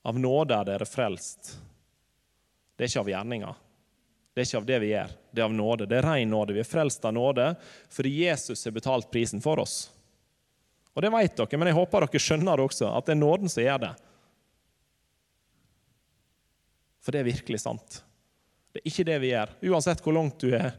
Av 0.05 0.13
nåde 0.13 0.53
er 0.53 0.63
dere 0.63 0.85
frelst. 0.85 1.57
Det 2.77 2.85
er 2.85 2.87
ikke 2.93 2.99
av 2.99 3.09
gjerninger. 3.09 3.64
Det 4.35 4.43
er 4.43 4.47
ikke 4.49 4.59
av 4.59 4.65
det 4.67 4.77
vi 4.83 4.87
gjør. 4.89 5.11
Det 5.31 5.41
er 5.41 5.45
av 5.47 5.53
nåde. 5.55 5.85
Det 5.87 5.95
er 5.95 6.05
ren 6.09 6.33
nåde. 6.33 6.53
Vi 6.57 6.59
er 6.59 6.67
frelst 6.67 7.05
av 7.07 7.13
nåde 7.15 7.53
fordi 7.95 8.11
Jesus 8.25 8.65
har 8.67 8.75
betalt 8.75 9.07
prisen 9.13 9.39
for 9.43 9.61
oss. 9.63 9.77
Og 10.91 11.03
det 11.03 11.11
vet 11.11 11.37
dere, 11.39 11.59
men 11.59 11.71
jeg 11.71 11.77
håper 11.77 12.03
dere 12.03 12.21
skjønner 12.23 12.59
det 12.59 12.65
også, 12.67 12.89
at 12.91 13.07
det 13.07 13.15
er 13.15 13.21
nåden 13.21 13.51
som 13.51 13.63
gjør 13.63 13.79
det. 13.85 13.93
For 17.03 17.15
det 17.15 17.21
er 17.21 17.29
virkelig 17.29 17.61
sant. 17.63 18.01
Det 18.75 18.81
er 18.81 18.91
ikke 18.91 19.07
det 19.07 19.17
vi 19.23 19.31
gjør. 19.31 19.55
Uansett 19.71 20.03
hvor 20.03 20.15
langt 20.15 20.43
du 20.43 20.51
er 20.51 20.73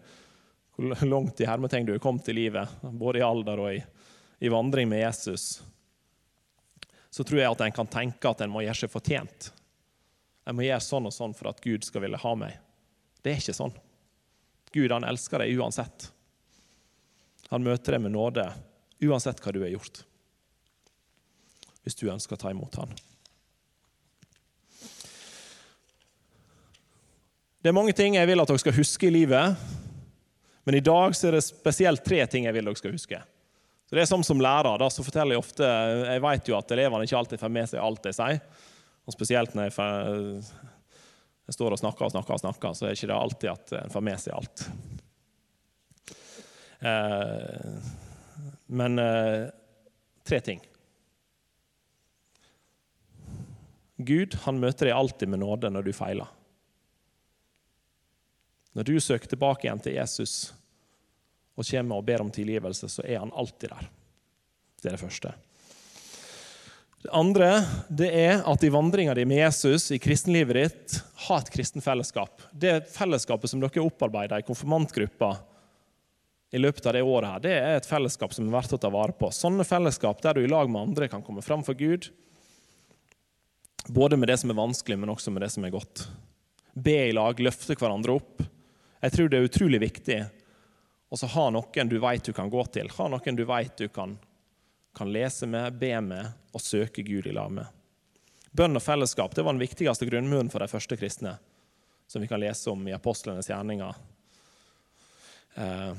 hvor 0.77 1.07
langt 1.09 1.41
i 1.41 1.49
hermetegn 1.49 1.87
du 1.89 1.95
er 1.95 2.03
kommet 2.05 2.29
i 2.29 2.37
livet, 2.37 2.69
både 2.83 3.23
i 3.23 3.25
alder 3.25 3.61
og 3.63 3.73
i, 3.73 3.81
i 4.45 4.53
vandring 4.53 4.91
med 4.91 5.01
Jesus, 5.01 5.63
så 7.09 7.25
tror 7.25 7.41
jeg 7.41 7.49
at 7.55 7.63
en 7.65 7.77
kan 7.79 7.89
tenke 7.89 8.29
at 8.29 8.43
en 8.45 8.53
må 8.53 8.61
gjøre 8.67 8.83
seg 8.83 8.93
fortjent. 8.93 9.49
En 10.45 10.59
må 10.59 10.67
gjøre 10.67 10.85
sånn 10.85 11.09
og 11.09 11.15
sånn 11.17 11.33
for 11.33 11.49
at 11.49 11.63
Gud 11.65 11.89
skal 11.89 12.05
ville 12.05 12.21
ha 12.21 12.35
meg. 12.37 12.59
Det 13.27 13.33
er 13.33 13.41
ikke 13.43 13.57
sånn. 13.59 13.73
Gud 14.71 14.93
han 14.95 15.07
elsker 15.09 15.43
deg 15.43 15.59
uansett. 15.59 16.13
Han 17.51 17.65
møter 17.67 17.97
deg 17.97 18.05
med 18.05 18.15
nåde 18.15 18.45
uansett 19.03 19.43
hva 19.43 19.51
du 19.51 19.65
har 19.65 19.73
gjort. 19.73 20.05
Hvis 21.83 21.99
du 21.99 22.07
ønsker 22.11 22.39
å 22.39 22.43
ta 22.45 22.53
imot 22.55 22.79
han. 22.79 22.95
Det 27.59 27.73
er 27.73 27.75
mange 27.75 27.97
ting 27.99 28.15
jeg 28.15 28.31
vil 28.31 28.39
at 28.39 28.47
dere 28.47 28.63
skal 28.63 28.77
huske 28.77 29.09
i 29.09 29.15
livet. 29.17 29.59
Men 30.63 30.79
i 30.79 30.85
dag 30.87 31.11
er 31.11 31.35
det 31.35 31.43
spesielt 31.43 32.05
tre 32.07 32.21
ting 32.31 32.47
jeg 32.47 32.55
vil 32.55 32.71
dere 32.71 32.79
skal 32.79 32.95
huske. 32.95 33.19
Så 33.91 33.99
det 33.99 34.05
er 34.05 34.11
som 34.11 34.23
som 34.27 34.39
lærer, 34.43 34.79
da, 34.79 34.87
så 34.91 35.03
forteller 35.03 35.35
Jeg 35.35 35.43
ofte, 35.43 35.67
jeg 35.67 36.23
vet 36.23 36.49
jo 36.51 36.57
at 36.59 36.73
elevene 36.75 37.07
ikke 37.07 37.19
alltid 37.19 37.43
får 37.43 37.55
med 37.59 37.71
seg 37.71 37.83
alt 37.83 38.07
jeg 38.07 38.19
sier. 38.19 38.41
Og 39.07 39.15
Spesielt 39.15 39.59
når 39.59 39.69
jeg, 39.69 39.75
får, 39.75 40.47
jeg 41.47 41.55
står 41.55 41.77
og 41.77 41.79
snakker 41.79 42.07
og 42.07 42.15
snakker, 42.15 42.35
og 42.35 42.43
snakker, 42.43 42.75
så 42.75 42.87
er 42.87 42.95
det 42.95 43.03
ikke 43.03 43.17
alltid 43.17 43.51
at 43.53 43.75
en 43.79 43.93
får 43.93 44.03
med 44.03 44.23
seg 44.23 44.35
alt. 44.35 44.65
Eh, 46.81 47.93
men 48.67 48.99
eh, 48.99 49.47
tre 50.27 50.41
ting. 50.43 50.65
Gud 53.97 54.35
han 54.45 54.59
møter 54.61 54.91
deg 54.91 54.99
alltid 54.99 55.31
med 55.33 55.41
nåde 55.45 55.71
når 55.73 55.87
du 55.87 55.95
feiler. 55.97 56.35
Når 58.77 58.91
du 58.91 58.97
søker 59.01 59.31
tilbake 59.31 59.69
igjen 59.69 59.81
til 59.81 59.97
Jesus 59.97 60.53
og 61.57 61.65
kommer 61.65 61.97
og 61.97 62.05
ber 62.05 62.27
om 62.27 62.31
tilgivelse, 62.35 62.91
så 62.93 63.07
er 63.07 63.23
han 63.23 63.33
alltid 63.33 63.73
der. 63.73 63.87
Det 64.83 64.91
er 64.91 64.99
det 64.99 65.01
første. 65.01 65.33
Det 67.03 67.13
andre 67.15 67.51
det 67.89 68.09
er 68.09 68.41
at 68.49 68.65
i 68.65 68.71
vandringa 68.73 69.15
di 69.15 69.25
med 69.29 69.39
Jesus, 69.39 69.91
i 69.93 69.99
kristenlivet 70.03 70.57
ditt, 70.57 70.97
ha 71.29 71.39
et 71.39 71.51
kristen 71.53 71.85
fellesskap. 71.85 72.43
Det 72.53 72.89
fellesskapet 72.95 73.53
som 73.53 73.63
dere 73.63 73.85
opparbeider 73.85 74.43
i 74.43 74.47
konfirmantgruppa 74.47 75.37
i 76.55 76.61
løpet 76.63 76.87
av 76.87 76.97
det 76.97 77.03
året, 77.03 77.29
her, 77.31 77.43
det 77.45 77.55
er 77.59 77.77
et 77.77 77.89
fellesskap 77.89 78.33
som 78.35 78.47
er 78.47 78.55
verdt 78.55 78.75
å 78.75 78.81
ta 78.81 78.91
vare 78.91 79.15
på. 79.19 79.31
Sånne 79.35 79.67
fellesskap 79.67 80.23
der 80.25 80.39
du 80.39 80.47
i 80.47 80.51
lag 80.51 80.71
med 80.71 80.89
andre 80.89 81.11
kan 81.13 81.25
komme 81.27 81.45
fram 81.45 81.65
for 81.67 81.79
Gud, 81.79 82.09
både 83.87 84.17
med 84.19 84.31
det 84.31 84.39
som 84.41 84.51
er 84.51 84.59
vanskelig, 84.59 84.99
men 84.99 85.13
også 85.13 85.35
med 85.35 85.45
det 85.45 85.53
som 85.53 85.67
er 85.67 85.75
godt. 85.75 86.07
Be 86.73 86.97
i 87.11 87.15
lag, 87.15 87.39
løfte 87.39 87.77
hverandre 87.79 88.17
opp. 88.17 88.43
Jeg 89.05 89.15
tror 89.15 89.31
det 89.31 89.39
er 89.39 89.51
utrolig 89.51 89.83
viktig 89.85 90.21
og 91.11 91.21
så 91.21 91.29
ha 91.31 91.47
noen 91.55 91.91
du 91.91 91.99
vet 92.03 92.25
du 92.27 92.33
kan 92.35 92.51
gå 92.51 92.65
til. 92.75 92.91
Ha 92.97 93.09
noen 93.11 93.39
du 93.39 93.45
vet 93.47 93.77
du 93.79 93.87
kan, 93.93 94.17
kan 94.97 95.13
lese 95.13 95.47
med, 95.47 95.77
be 95.77 95.93
med 96.01 96.33
og 96.57 96.63
søke 96.65 97.05
Gud 97.05 97.27
i 97.29 97.35
lag 97.37 97.53
med. 97.53 97.69
Bønn 98.57 98.79
og 98.79 98.83
fellesskap 98.83 99.35
det 99.37 99.45
var 99.45 99.53
den 99.53 99.61
viktigste 99.61 100.09
grunnmuren 100.09 100.49
for 100.49 100.65
de 100.65 100.71
første 100.71 100.97
kristne, 100.97 101.35
som 102.09 102.23
vi 102.25 102.29
kan 102.31 102.41
lese 102.41 102.71
om 102.73 102.87
i 102.89 102.95
apostlenes 102.97 103.51
gjerninger. 103.51 103.99
Eh, 105.61 105.93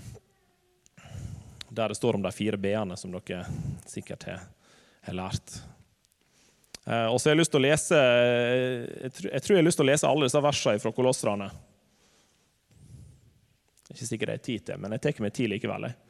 der 1.70 1.94
det 1.94 2.00
står 2.00 2.18
om 2.18 2.26
de 2.26 2.32
fire 2.34 2.58
b-ene, 2.58 2.98
som 2.98 3.14
dere 3.14 3.44
sikkert 3.86 4.26
har, 4.32 4.48
har 5.06 5.18
lært. 5.20 5.60
Eh, 6.88 7.06
og 7.06 7.20
så 7.20 7.30
har 7.30 7.36
jeg 7.36 7.44
lyst 7.44 7.54
til 7.54 7.62
å 7.62 7.68
lese 7.68 8.02
jeg 8.02 9.14
tror, 9.14 9.30
jeg 9.30 9.60
har 9.60 9.68
lyst 9.68 9.82
til 9.82 9.86
å 9.86 9.92
lese 9.92 10.10
alle 10.10 10.30
disse 10.30 10.44
versene 10.48 10.82
fra 10.82 10.96
Kolosserne. 10.96 11.52
Ikke 13.92 14.08
sikkert 14.08 14.34
det 14.34 14.38
er 14.40 14.46
tid 14.50 14.68
til, 14.68 14.82
men 14.82 14.96
jeg 14.96 15.06
tar 15.06 15.24
meg 15.24 15.36
tid 15.36 15.54
likevel. 15.54 15.92
Eh, 15.92 16.07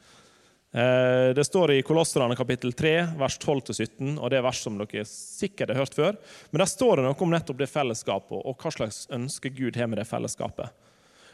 det 1.33 1.43
står 1.47 1.71
i 1.73 1.81
Kolosserne 1.81 2.35
kapittel 2.37 2.73
3, 2.73 2.91
vers 3.17 3.39
12-17, 3.39 4.17
og 4.19 4.29
det 4.29 4.37
er 4.37 4.43
vers 4.45 4.59
som 4.61 4.75
dere 4.77 5.05
sikkert 5.09 5.71
har 5.73 5.79
hørt 5.81 5.95
før. 5.97 6.19
Men 6.51 6.61
der 6.61 6.69
står 6.69 6.99
det 6.99 7.05
noe 7.07 7.17
om 7.25 7.33
nettopp 7.33 7.57
det 7.57 7.69
fellesskapet, 7.71 8.37
og 8.37 8.61
hva 8.61 8.73
slags 8.75 8.99
ønske 9.15 9.49
Gud 9.57 9.79
har 9.79 9.89
med 9.89 9.97
det 10.01 10.05
fellesskapet. 10.09 10.69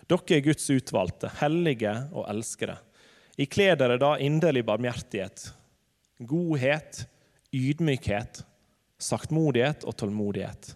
Dere 0.07 0.37
er 0.37 0.45
Guds 0.45 0.69
utvalgte, 0.71 1.31
hellige 1.41 1.91
og 2.13 2.27
elskede. 2.31 2.77
Ikle 3.43 3.73
dere 3.79 3.99
da 3.99 4.13
inderlig 4.21 4.63
barmhjertighet, 4.67 5.49
godhet, 6.23 7.03
ydmykhet, 7.51 8.43
saktmodighet 9.01 9.83
og 9.83 9.97
tålmodighet. 9.99 10.75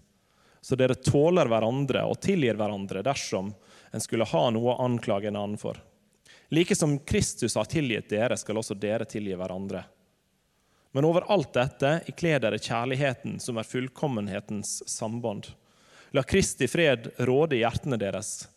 Så 0.60 0.76
dere 0.76 0.98
tåler 1.00 1.48
hverandre 1.48 2.04
og 2.10 2.20
tilgir 2.20 2.58
hverandre 2.60 3.06
dersom 3.06 3.54
en 3.94 4.04
skulle 4.04 4.28
ha 4.28 4.48
noe 4.52 4.74
å 4.74 4.82
anklage 4.84 5.30
en 5.30 5.40
annen 5.40 5.62
for. 5.62 5.80
Like 6.50 6.76
som 6.76 7.00
Kristus 7.00 7.56
har 7.56 7.66
tilgitt 7.66 8.10
dere, 8.10 8.38
skal 8.38 8.58
også 8.58 8.78
dere 8.80 9.06
tilgi 9.06 9.36
hverandre. 9.36 9.84
Men 10.96 11.06
over 11.06 11.26
alt 11.32 11.52
dette 11.54 11.92
ikle 12.08 12.38
dere 12.40 12.60
kjærligheten, 12.60 13.40
som 13.44 13.60
er 13.60 13.68
fullkommenhetens 13.68 14.80
samband. 14.90 15.50
La 16.16 16.24
Kristi 16.24 16.70
fred 16.72 17.12
råde 17.28 17.58
i 17.58 17.64
hjertene 17.66 18.00
deres. 18.00 18.48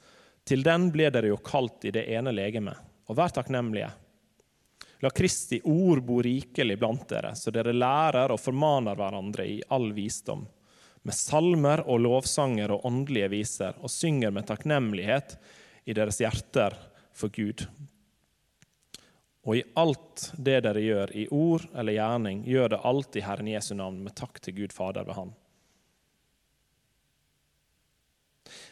Til 0.46 0.62
den 0.64 0.88
ble 0.94 1.10
dere 1.10 1.32
jo 1.32 1.40
kalt 1.42 1.84
i 1.84 1.92
det 1.94 2.06
ene 2.14 2.32
legemet. 2.32 2.78
Og 3.10 3.18
vær 3.18 3.34
takknemlige. 3.34 3.90
La 5.02 5.10
Kristi 5.10 5.58
ord 5.64 6.04
bo 6.06 6.20
rikelig 6.22 6.78
blant 6.78 7.08
dere, 7.10 7.34
så 7.34 7.50
dere 7.50 7.74
lærer 7.74 8.30
og 8.30 8.40
formaner 8.40 8.96
hverandre 8.98 9.48
i 9.48 9.60
all 9.74 9.90
visdom 9.96 10.46
med 11.02 11.16
salmer 11.16 11.82
og 11.88 12.02
lovsanger 12.04 12.74
og 12.74 12.84
åndelige 12.88 13.30
viser, 13.32 13.76
og 13.80 13.92
synger 13.92 14.32
med 14.34 14.46
takknemlighet 14.48 15.36
i 15.88 15.96
deres 15.96 16.20
hjerter 16.20 16.76
for 17.16 17.32
Gud. 17.34 17.66
Og 19.48 19.56
i 19.56 19.64
alt 19.80 20.30
det 20.36 20.58
dere 20.66 20.82
gjør, 20.84 21.12
i 21.16 21.26
ord 21.32 21.64
eller 21.74 21.96
gjerning, 21.96 22.42
gjør 22.48 22.74
det 22.74 22.82
alltid 22.90 23.24
Herren 23.24 23.48
Jesu 23.48 23.72
navn, 23.74 24.02
med 24.04 24.16
takk 24.18 24.40
til 24.44 24.58
Gud 24.58 24.74
Fader 24.76 25.06
ved 25.08 25.16
Han. 25.16 25.32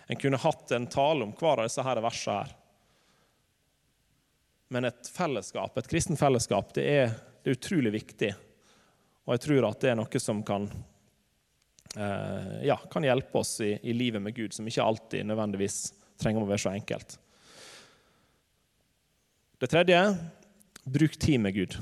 En 0.08 0.20
kunne 0.20 0.40
hatt 0.40 0.72
en 0.72 0.88
tale 0.90 1.24
om 1.24 1.32
hver 1.36 1.62
av 1.62 1.68
disse 1.68 1.84
her 1.84 2.00
versene 2.04 2.42
her. 2.42 2.54
Men 4.68 4.84
et 4.84 5.08
fellesskap, 5.08 5.76
et 5.80 5.88
kristen 5.88 6.18
fellesskap, 6.20 6.74
det 6.76 6.84
er, 6.84 7.16
det 7.40 7.52
er 7.52 7.56
utrolig 7.56 7.94
viktig. 7.94 8.30
Og 9.24 9.34
jeg 9.34 9.44
tror 9.44 9.68
at 9.70 9.80
det 9.80 9.92
er 9.92 10.00
noe 10.00 10.20
som 10.20 10.44
kan 10.44 10.68
Eh, 11.96 12.62
ja, 12.62 12.76
kan 12.76 13.04
hjelpe 13.04 13.38
oss 13.38 13.60
i, 13.60 13.78
i, 13.82 13.92
livet 13.92 14.22
med 14.22 14.34
Gud, 14.34 14.52
som 14.52 14.66
ikke 14.68 14.84
alltid 14.84 15.26
nødvendigvis 15.26 15.78
trenger 16.20 16.44
å 16.44 16.48
være 16.50 16.62
så 16.62 16.72
enkelt. 16.74 17.16
Det 19.58 19.66
tredje 19.66 20.16
bruk 20.84 21.16
tid 21.18 21.40
med 21.40 21.54
Gud. 21.54 21.78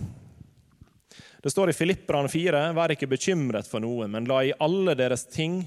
Det 1.42 1.50
står 1.50 1.70
i 1.70 1.72
Filipperne 1.76 2.28
4.: 2.28 2.62
Vær 2.72 2.94
ikke 2.94 3.08
bekymret 3.10 3.68
for 3.68 3.84
noe, 3.84 4.08
men 4.08 4.24
la 4.24 4.40
i 4.44 4.54
alle 4.64 4.96
deres 4.98 5.26
ting 5.28 5.60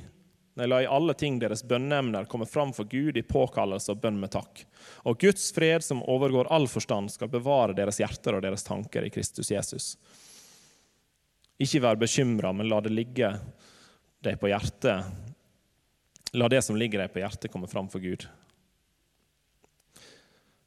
nei, 0.59 0.65
la 0.67 0.81
i 0.83 0.89
alle 0.89 1.13
ting 1.13 1.37
deres 1.39 1.61
bønneemner 1.63 2.25
komme 2.27 2.49
fram 2.49 2.73
for 2.75 2.89
Gud 2.89 3.17
i 3.17 3.23
påkallelse 3.23 3.93
og 3.93 4.01
bønn 4.01 4.17
med 4.19 4.33
takk. 4.33 4.65
Og 5.07 5.21
Guds 5.21 5.51
fred, 5.55 5.85
som 5.85 6.01
overgår 6.03 6.49
all 6.51 6.67
forstand, 6.67 7.13
skal 7.13 7.31
bevare 7.31 7.77
deres 7.77 8.01
hjerter 8.01 8.35
og 8.35 8.43
deres 8.43 8.65
tanker 8.65 9.05
i 9.05 9.13
Kristus 9.13 9.53
Jesus. 9.53 9.93
Ikke 11.61 11.85
vær 11.85 12.01
bekymra, 12.01 12.51
men 12.51 12.67
la 12.67 12.81
det 12.81 12.91
ligge 12.91 13.31
deg 14.25 14.39
på 14.41 14.49
hjertet 14.51 15.27
La 16.37 16.45
det 16.49 16.61
som 16.61 16.77
ligger 16.77 17.01
deg 17.01 17.13
på 17.13 17.23
hjertet, 17.23 17.49
komme 17.49 17.67
fram 17.69 17.87
for 17.89 18.03
Gud. 18.03 18.27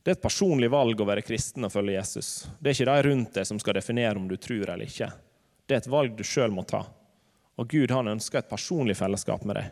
Det 0.02 0.10
er 0.10 0.16
et 0.16 0.24
personlig 0.24 0.66
valg 0.72 0.98
å 0.98 1.06
være 1.06 1.22
kristen 1.22 1.66
og 1.66 1.70
følge 1.72 1.94
Jesus. 1.94 2.48
Det 2.58 2.72
er 2.72 2.74
ikke 2.74 2.88
de 2.90 3.06
rundt 3.06 3.36
deg 3.38 3.46
som 3.46 3.60
skal 3.62 3.76
definere 3.78 4.18
om 4.18 4.26
du 4.30 4.34
tror 4.34 4.66
eller 4.66 4.88
ikke. 4.88 5.12
Det 5.66 5.76
er 5.76 5.84
et 5.84 5.92
valg 5.92 6.16
du 6.18 6.24
sjøl 6.26 6.50
må 6.50 6.64
ta. 6.66 6.82
Og 7.60 7.70
Gud 7.70 7.94
han 7.94 8.10
ønsker 8.10 8.40
et 8.40 8.50
personlig 8.50 8.96
fellesskap 8.98 9.44
med 9.46 9.60
deg. 9.60 9.70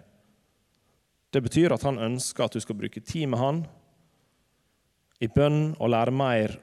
Det 1.35 1.43
betyr 1.43 1.75
at 1.75 1.87
han 1.87 1.99
ønsker 1.99 2.47
at 2.47 2.55
du 2.55 2.63
skal 2.63 2.79
bruke 2.79 3.03
tid 3.03 3.31
med 3.31 3.43
han 3.43 3.63
i 5.21 5.29
bønn 5.31 5.75
og 5.79 5.91
lære 5.93 6.15
mer 6.15 6.57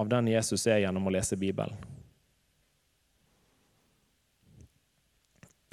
av 0.00 0.08
den 0.10 0.30
Jesus 0.30 0.66
er 0.70 0.80
gjennom 0.84 1.06
å 1.06 1.12
lese 1.14 1.38
Bibelen. 1.38 1.76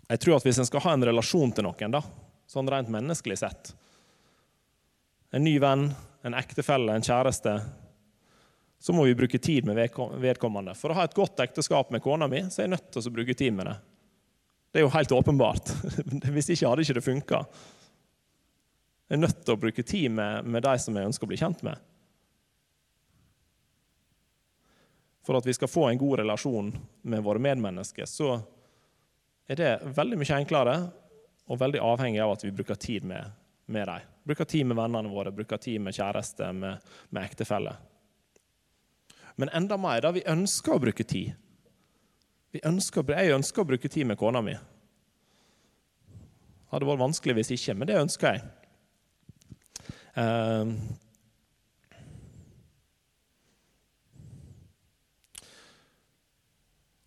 Jeg 0.08 0.22
tror 0.24 0.38
at 0.38 0.46
hvis 0.48 0.60
en 0.62 0.68
skal 0.68 0.84
ha 0.86 0.94
en 0.96 1.06
relasjon 1.10 1.52
til 1.54 1.68
noen, 1.68 1.94
da, 1.94 2.02
sånn 2.48 2.70
rent 2.72 2.92
menneskelig 2.92 3.42
sett 3.42 3.74
En 5.36 5.44
ny 5.44 5.58
venn, 5.60 5.90
en 6.28 6.38
ektefelle, 6.38 6.94
en 6.94 7.06
kjæreste 7.06 7.60
Så 8.80 8.94
må 8.94 9.08
vi 9.08 9.16
bruke 9.18 9.40
tid 9.42 9.66
med 9.66 9.80
vedkommende. 10.22 10.76
For 10.78 10.94
å 10.94 10.98
ha 11.00 11.08
et 11.08 11.16
godt 11.18 11.40
ekteskap 11.42 11.90
med 11.92 12.04
kona 12.04 12.28
mi, 12.30 12.44
så 12.46 12.62
er 12.62 12.68
jeg 12.68 12.76
nødt 12.76 12.92
til 12.94 13.10
å 13.10 13.14
bruke 13.16 13.34
tid 13.34 13.56
med 13.58 13.66
det. 13.66 13.78
Det 14.70 14.82
er 14.82 14.84
jo 14.86 14.92
helt 14.94 15.14
åpenbart. 15.18 15.72
Hvis 16.36 16.52
ikke 16.54 16.70
hadde 16.70 16.84
ikke 16.86 16.96
det 17.00 17.04
funka. 17.06 17.40
Jeg 19.08 19.18
er 19.18 19.24
nødt 19.24 19.40
til 19.42 19.56
å 19.56 19.62
bruke 19.64 19.86
tid 19.88 20.12
med, 20.14 20.46
med 20.46 20.62
de 20.68 20.76
som 20.84 21.00
jeg 21.00 21.10
ønsker 21.10 21.26
å 21.26 21.32
bli 21.32 21.40
kjent 21.42 21.64
med. 21.66 21.82
For 25.26 25.40
at 25.40 25.48
vi 25.48 25.56
skal 25.58 25.72
få 25.72 25.88
en 25.88 26.00
god 26.00 26.20
relasjon 26.22 26.70
med 27.02 27.26
våre 27.26 27.42
medmennesker, 27.42 28.06
så 28.06 28.36
er 29.48 29.60
det 29.60 29.72
veldig 29.98 30.22
mye 30.22 30.38
enklere 30.38 30.78
og 31.48 31.60
veldig 31.64 31.82
avhengig 31.84 32.22
av 32.24 32.36
at 32.36 32.46
vi 32.46 32.54
bruker 32.54 32.78
tid 32.78 33.08
med, 33.08 33.34
med 33.66 33.90
dem. 33.90 34.17
Bruker 34.28 34.46
tid 34.46 34.66
med 34.68 34.76
vennene 34.76 35.12
våre, 35.12 35.32
bruker 35.32 35.60
tid 35.64 35.80
med 35.82 35.96
kjæreste, 35.96 36.50
med, 36.54 36.84
med 37.16 37.24
ektefelle. 37.24 37.78
Men 39.40 39.50
enda 39.54 39.78
mer, 39.78 40.02
da 40.02 40.12
vi 40.12 40.26
ønsker 40.28 40.76
å 40.76 40.82
bruke 40.82 41.06
tid. 41.08 41.36
Ønsker, 42.66 43.06
jeg 43.14 43.36
ønsker 43.36 43.62
å 43.62 43.70
bruke 43.70 43.90
tid 43.92 44.08
med 44.10 44.18
kona 44.20 44.42
mi. 44.44 44.56
Det 46.68 46.74
hadde 46.74 46.88
vært 46.90 47.04
vanskelig 47.06 47.36
hvis 47.38 47.54
ikke, 47.56 47.76
men 47.78 47.88
det 47.88 48.00
ønsker 48.02 48.34
jeg. 48.34 48.42
Uh, 50.18 50.74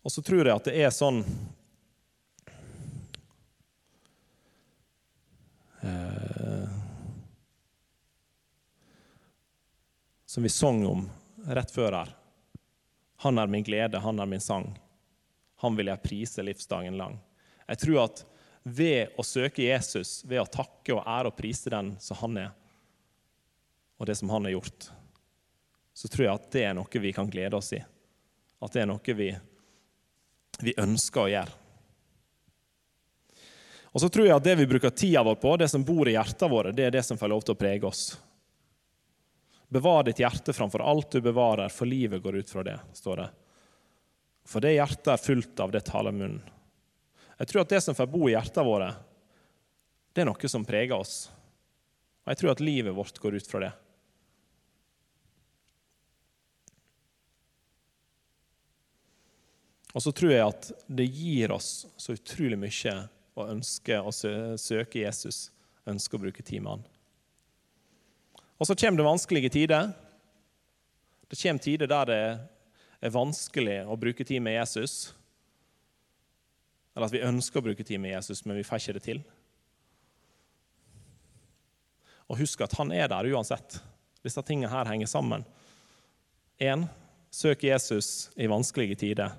og 0.01 0.13
så 0.15 0.23
tror 0.23 0.47
jeg 0.47 0.55
at 0.55 0.69
det 0.71 0.77
er 0.79 0.95
sånn 0.95 1.19
som 10.31 10.43
vi 10.43 10.49
sang 10.49 10.87
om 10.87 11.09
rett 11.45 11.71
før 11.71 11.91
her. 11.91 12.11
Han 13.19 13.35
er 13.37 13.49
min 13.51 13.65
glede, 13.67 13.99
han 13.99 14.19
er 14.19 14.29
min 14.31 14.39
sang. 14.39 14.69
Han 15.59 15.75
vil 15.75 15.91
jeg 15.91 16.03
prise 16.05 16.45
livsdagen 16.47 16.95
lang. 16.95 17.17
Jeg 17.67 17.81
tror 17.81 17.97
at 18.05 18.21
ved 18.63 19.19
å 19.19 19.25
søke 19.27 19.65
Jesus, 19.65 20.21
ved 20.23 20.39
å 20.39 20.47
takke 20.47 20.95
og 20.95 21.03
ære 21.03 21.33
og 21.33 21.35
prise 21.35 21.73
den 21.73 21.91
som 21.99 22.21
han 22.21 22.39
er, 22.45 22.55
og 23.99 24.07
det 24.07 24.15
som 24.21 24.31
han 24.31 24.47
har 24.47 24.55
gjort, 24.55 24.87
så 25.99 26.07
tror 26.07 26.27
jeg 26.29 26.33
at 26.39 26.49
det 26.55 26.65
er 26.69 26.79
noe 26.79 27.03
vi 27.09 27.13
kan 27.19 27.35
glede 27.35 27.59
oss 27.59 27.73
i. 27.75 27.83
At 28.63 28.71
det 28.71 28.85
er 28.85 28.91
noe 28.93 29.19
vi, 29.19 29.29
vi 30.63 30.77
ønsker 30.79 31.25
å 31.25 31.29
gjøre. 31.35 31.59
Og 33.91 33.99
så 33.99 34.07
tror 34.07 34.31
jeg 34.31 34.39
at 34.39 34.47
det 34.47 34.59
vi 34.63 34.71
bruker 34.77 34.95
tida 34.95 35.27
vår 35.27 35.43
på, 35.43 35.57
det 35.59 35.73
som 35.75 35.83
bor 35.83 36.07
i 36.07 36.15
hjertet 36.15 36.47
våre, 36.47 36.71
det 36.71 36.87
er 36.87 36.99
det 37.01 37.03
som 37.03 37.19
får 37.19 37.35
lov 37.35 37.43
til 37.43 37.59
å 37.59 37.63
prege 37.67 37.91
oss. 37.91 38.13
Bevar 39.71 40.03
ditt 40.03 40.19
hjerte 40.19 40.51
framfor 40.53 40.83
alt 40.83 41.13
du 41.15 41.21
bevarer, 41.23 41.71
for 41.71 41.87
livet 41.87 42.19
går 42.23 42.41
ut 42.41 42.49
fra 42.49 42.63
det, 42.67 42.75
står 42.93 43.21
det. 43.21 43.27
For 44.43 44.63
det 44.63 44.73
hjertet 44.75 45.13
er 45.13 45.21
fullt 45.21 45.61
av, 45.63 45.71
det 45.71 45.85
taler 45.87 46.11
munnen. 46.11 46.41
Jeg 47.39 47.47
tror 47.47 47.63
at 47.63 47.71
det 47.71 47.79
som 47.85 47.95
får 47.95 48.09
bo 48.11 48.27
i 48.27 48.33
hjertet 48.33 48.67
våre, 48.67 48.89
det 50.11 50.25
er 50.25 50.27
noe 50.27 50.51
som 50.51 50.67
preger 50.67 50.99
oss. 50.99 51.31
Og 52.25 52.33
jeg 52.33 52.41
tror 52.41 52.51
at 52.51 52.65
livet 52.67 52.97
vårt 52.97 53.23
går 53.23 53.39
ut 53.39 53.47
fra 53.47 53.63
det. 53.63 53.71
Og 59.95 60.03
så 60.03 60.11
tror 60.15 60.35
jeg 60.35 60.45
at 60.45 60.71
det 60.87 61.07
gir 61.07 61.55
oss 61.55 61.85
så 61.95 62.19
utrolig 62.19 62.59
mye 62.59 62.97
å 63.39 63.47
ønske 63.55 64.03
å 64.03 64.11
søke 64.11 65.05
Jesus, 65.05 65.45
ønske 65.87 66.19
å 66.19 66.25
bruke 66.27 66.43
tid 66.43 66.63
med 66.63 66.75
han. 66.75 66.90
Og 68.61 68.67
så 68.69 68.77
kommer 68.77 69.01
det 69.01 69.07
vanskelige 69.07 69.49
tider. 69.49 69.89
Det 71.25 71.39
kommer 71.41 71.63
tider 71.65 71.89
der 71.89 72.05
det 72.05 72.21
er 73.01 73.13
vanskelig 73.15 73.79
å 73.89 73.97
bruke 73.97 74.21
tid 74.27 74.43
med 74.45 74.59
Jesus. 74.59 75.15
Eller 76.93 77.07
at 77.07 77.15
vi 77.15 77.23
ønsker 77.25 77.57
å 77.57 77.65
bruke 77.65 77.85
tid 77.87 77.97
med 78.03 78.13
Jesus, 78.13 78.43
men 78.45 78.59
vi 78.59 78.65
får 78.67 78.83
ikke 78.83 78.95
det 78.99 79.03
til. 79.07 79.23
Og 82.29 82.37
husk 82.43 82.61
at 82.61 82.77
han 82.77 82.93
er 82.93 83.09
der 83.09 83.31
uansett. 83.33 83.79
Disse 84.21 84.45
tingene 84.45 84.69
her 84.69 84.85
henger 84.91 85.09
sammen. 85.09 85.47
1. 86.61 86.85
Søk 87.33 87.65
Jesus 87.65 88.29
i 88.37 88.45
vanskelige 88.51 88.99
tider. 89.01 89.33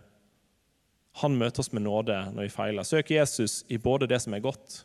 Han 1.23 1.39
møter 1.39 1.63
oss 1.63 1.71
med 1.71 1.87
nåde 1.87 2.19
når 2.35 2.49
vi 2.49 2.55
feiler. 2.57 2.89
Søk 2.89 3.15
Jesus 3.15 3.61
i 3.71 3.79
både 3.79 4.11
det 4.11 4.19
som 4.25 4.35
er 4.35 4.43
godt, 4.43 4.83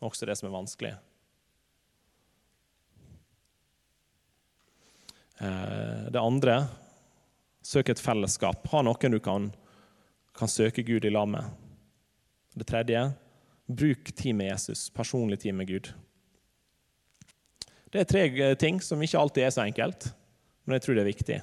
og 0.00 0.14
også 0.14 0.30
det 0.30 0.40
som 0.40 0.48
er 0.48 0.56
vanskelig. 0.56 0.96
Det 5.38 6.20
andre 6.20 6.56
søk 7.62 7.88
et 7.92 8.02
fellesskap. 8.02 8.66
Ha 8.72 8.82
noen 8.84 9.14
du 9.14 9.18
kan, 9.22 9.50
kan 10.36 10.50
søke 10.50 10.84
Gud 10.86 11.04
i 11.04 11.12
lag 11.12 11.28
med. 11.30 11.44
Det 12.54 12.66
tredje 12.68 13.12
bruk 13.66 14.12
tid 14.12 14.34
med 14.34 14.50
Jesus, 14.52 14.90
personlig 14.90 15.40
tid 15.40 15.54
med 15.54 15.68
Gud. 15.68 15.92
Det 17.92 18.00
er 18.00 18.08
tre 18.08 18.54
ting 18.56 18.80
som 18.80 19.00
ikke 19.04 19.20
alltid 19.20 19.46
er 19.46 19.54
så 19.54 19.64
enkelt, 19.66 20.10
men 20.64 20.76
jeg 20.76 20.84
tror 20.84 20.96
det 20.96 21.02
er 21.02 21.10
viktig. 21.12 21.38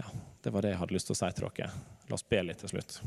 Ja, 0.00 0.06
Det 0.42 0.52
var 0.52 0.62
det 0.62 0.74
jeg 0.74 0.80
hadde 0.82 0.96
lyst 0.96 1.10
til 1.10 1.16
å 1.16 1.20
si 1.20 1.32
til 1.34 1.48
dere. 1.48 1.72
La 2.10 2.18
oss 2.18 2.26
be 2.26 2.42
litt 2.42 2.62
til 2.62 2.72
slutt. 2.72 3.00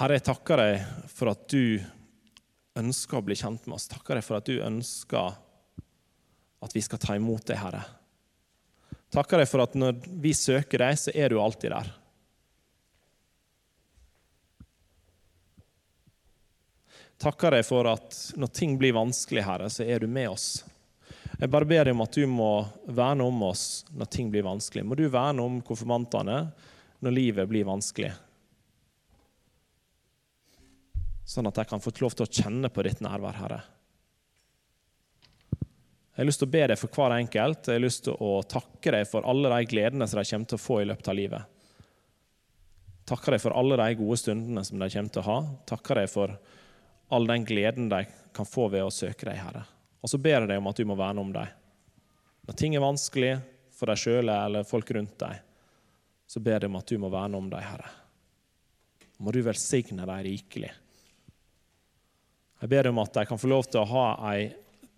Herre, 0.00 0.16
jeg 0.16 0.28
takker 0.30 0.62
deg 0.62 1.08
for 1.12 1.34
at 1.34 1.42
du 1.50 1.82
ønsker 2.80 3.20
å 3.20 3.24
bli 3.24 3.36
kjent 3.38 3.68
med 3.68 3.76
oss. 3.78 3.88
Takker 3.90 4.18
deg 4.18 4.26
for 4.26 4.40
at 4.40 4.48
du 4.48 4.58
ønsker 4.64 5.38
at 6.60 6.76
vi 6.76 6.82
skal 6.84 7.00
ta 7.00 7.16
imot 7.16 7.46
deg, 7.48 7.60
Herre. 7.60 7.84
Takker 9.10 9.42
deg 9.42 9.48
for 9.50 9.64
at 9.64 9.74
når 9.78 10.04
vi 10.22 10.34
søker 10.36 10.84
deg, 10.84 10.98
så 11.00 11.14
er 11.14 11.32
du 11.32 11.40
alltid 11.42 11.72
der. 11.74 11.88
Takker 17.20 17.56
deg 17.58 17.66
for 17.68 17.88
at 17.90 18.16
når 18.40 18.52
ting 18.56 18.78
blir 18.80 18.94
vanskelig, 18.96 19.42
Herre, 19.44 19.68
så 19.72 19.84
er 19.84 20.00
du 20.00 20.08
med 20.08 20.30
oss. 20.30 20.62
Jeg 21.40 21.50
bare 21.52 21.68
ber 21.68 21.84
deg 21.88 21.96
om 21.96 22.04
at 22.04 22.16
du 22.16 22.24
må 22.28 22.52
verne 22.86 23.24
om 23.24 23.42
oss 23.48 23.84
når 23.96 24.08
ting 24.12 24.30
blir 24.32 24.46
vanskelig. 24.46 24.84
Må 24.84 24.96
du 24.96 25.06
verne 25.08 25.44
om 25.44 25.60
konfirmantene 25.64 26.42
når 27.00 27.16
livet 27.16 27.48
blir 27.48 27.68
vanskelig. 27.68 28.12
Sånn 31.30 31.46
at 31.46 31.60
de 31.60 31.64
kan 31.68 31.82
få 31.82 31.92
lov 32.00 32.16
til 32.16 32.26
å 32.26 32.32
kjenne 32.40 32.68
på 32.74 32.82
ditt 32.82 33.02
nærvær, 33.04 33.36
Herre. 33.38 33.60
Jeg 36.10 36.24
har 36.24 36.26
lyst 36.26 36.42
til 36.42 36.48
å 36.50 36.52
be 36.52 36.62
deg 36.72 36.78
for 36.80 36.90
hver 36.96 37.14
enkelt. 37.14 37.68
Jeg 37.70 37.78
har 37.78 37.84
lyst 37.84 38.02
til 38.08 38.16
å 38.18 38.32
takke 38.50 38.92
deg 38.96 39.06
for 39.08 39.28
alle 39.30 39.52
de 39.52 39.68
gledene 39.70 40.08
som 40.10 40.18
de 40.18 40.26
kommer 40.26 40.50
til 40.50 40.58
å 40.58 40.62
få 40.64 40.80
i 40.82 40.88
løpet 40.90 41.10
av 41.12 41.16
livet. 41.16 41.60
Takker 43.08 43.36
deg 43.36 43.44
for 43.44 43.54
alle 43.56 43.78
de 43.78 43.86
gode 44.00 44.18
stundene 44.18 44.64
som 44.66 44.82
de 44.82 44.90
kommer 44.90 45.14
til 45.14 45.22
å 45.22 45.28
ha. 45.28 45.38
Takker 45.70 46.02
deg 46.02 46.10
for 46.10 46.34
all 47.14 47.30
den 47.30 47.46
gleden 47.46 47.88
de 47.94 48.02
kan 48.34 48.50
få 48.50 48.66
ved 48.74 48.84
å 48.84 48.92
søke 48.92 49.30
deg, 49.30 49.38
Herre. 49.38 49.64
Og 50.02 50.10
så 50.10 50.18
ber 50.18 50.40
jeg 50.40 50.50
deg 50.50 50.60
om 50.60 50.68
at 50.70 50.82
du 50.82 50.84
må 50.90 50.98
verne 50.98 51.22
om 51.22 51.32
dem. 51.34 51.56
Når 52.50 52.58
ting 52.58 52.74
er 52.74 52.84
vanskelig 52.84 53.32
for 53.78 53.90
deg 53.90 54.02
sjøl 54.02 54.34
eller 54.34 54.66
folk 54.66 54.90
rundt 54.98 55.16
deg, 55.22 55.40
så 56.26 56.42
ber 56.42 56.58
jeg 56.58 56.66
deg 56.66 56.74
om 56.74 56.82
at 56.82 56.90
du 56.90 56.98
må 56.98 57.14
verne 57.14 57.38
om 57.38 57.50
dem, 57.54 57.66
Herre. 57.70 57.90
Må 59.22 59.32
du 59.34 59.42
velsigne 59.46 60.02
dem 60.02 60.24
rikelig. 60.26 60.74
Jeg 62.60 62.68
ber 62.68 62.90
om 62.90 63.00
at 63.00 63.16
jeg 63.16 63.28
kan 63.28 63.40
få 63.40 63.48
lov 63.48 63.64
til 63.70 63.80
å 63.80 63.88
ha 63.88 64.04
ei 64.34 64.50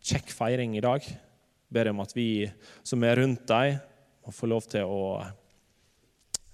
kjekk 0.03 0.33
feiring 0.35 0.75
i 0.75 0.83
dag. 0.83 1.05
Jeg 1.07 1.77
ber 1.77 1.93
om 1.93 2.03
at 2.03 2.15
vi 2.17 2.27
som 2.83 3.05
er 3.07 3.21
rundt 3.23 3.47
deg, 3.49 3.79
må 4.27 4.35
få 4.35 4.51
lov 4.51 4.67
til 4.71 4.91
å, 4.91 5.23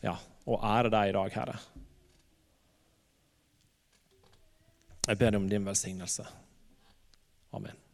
ja, 0.04 0.14
å 0.44 0.60
ære 0.74 0.92
deg 0.92 1.10
i 1.10 1.16
dag, 1.16 1.34
Herre. 1.40 1.58
Jeg 5.08 5.16
ber 5.16 5.40
om 5.40 5.48
din 5.48 5.64
velsignelse. 5.64 6.26
Amen. 7.56 7.87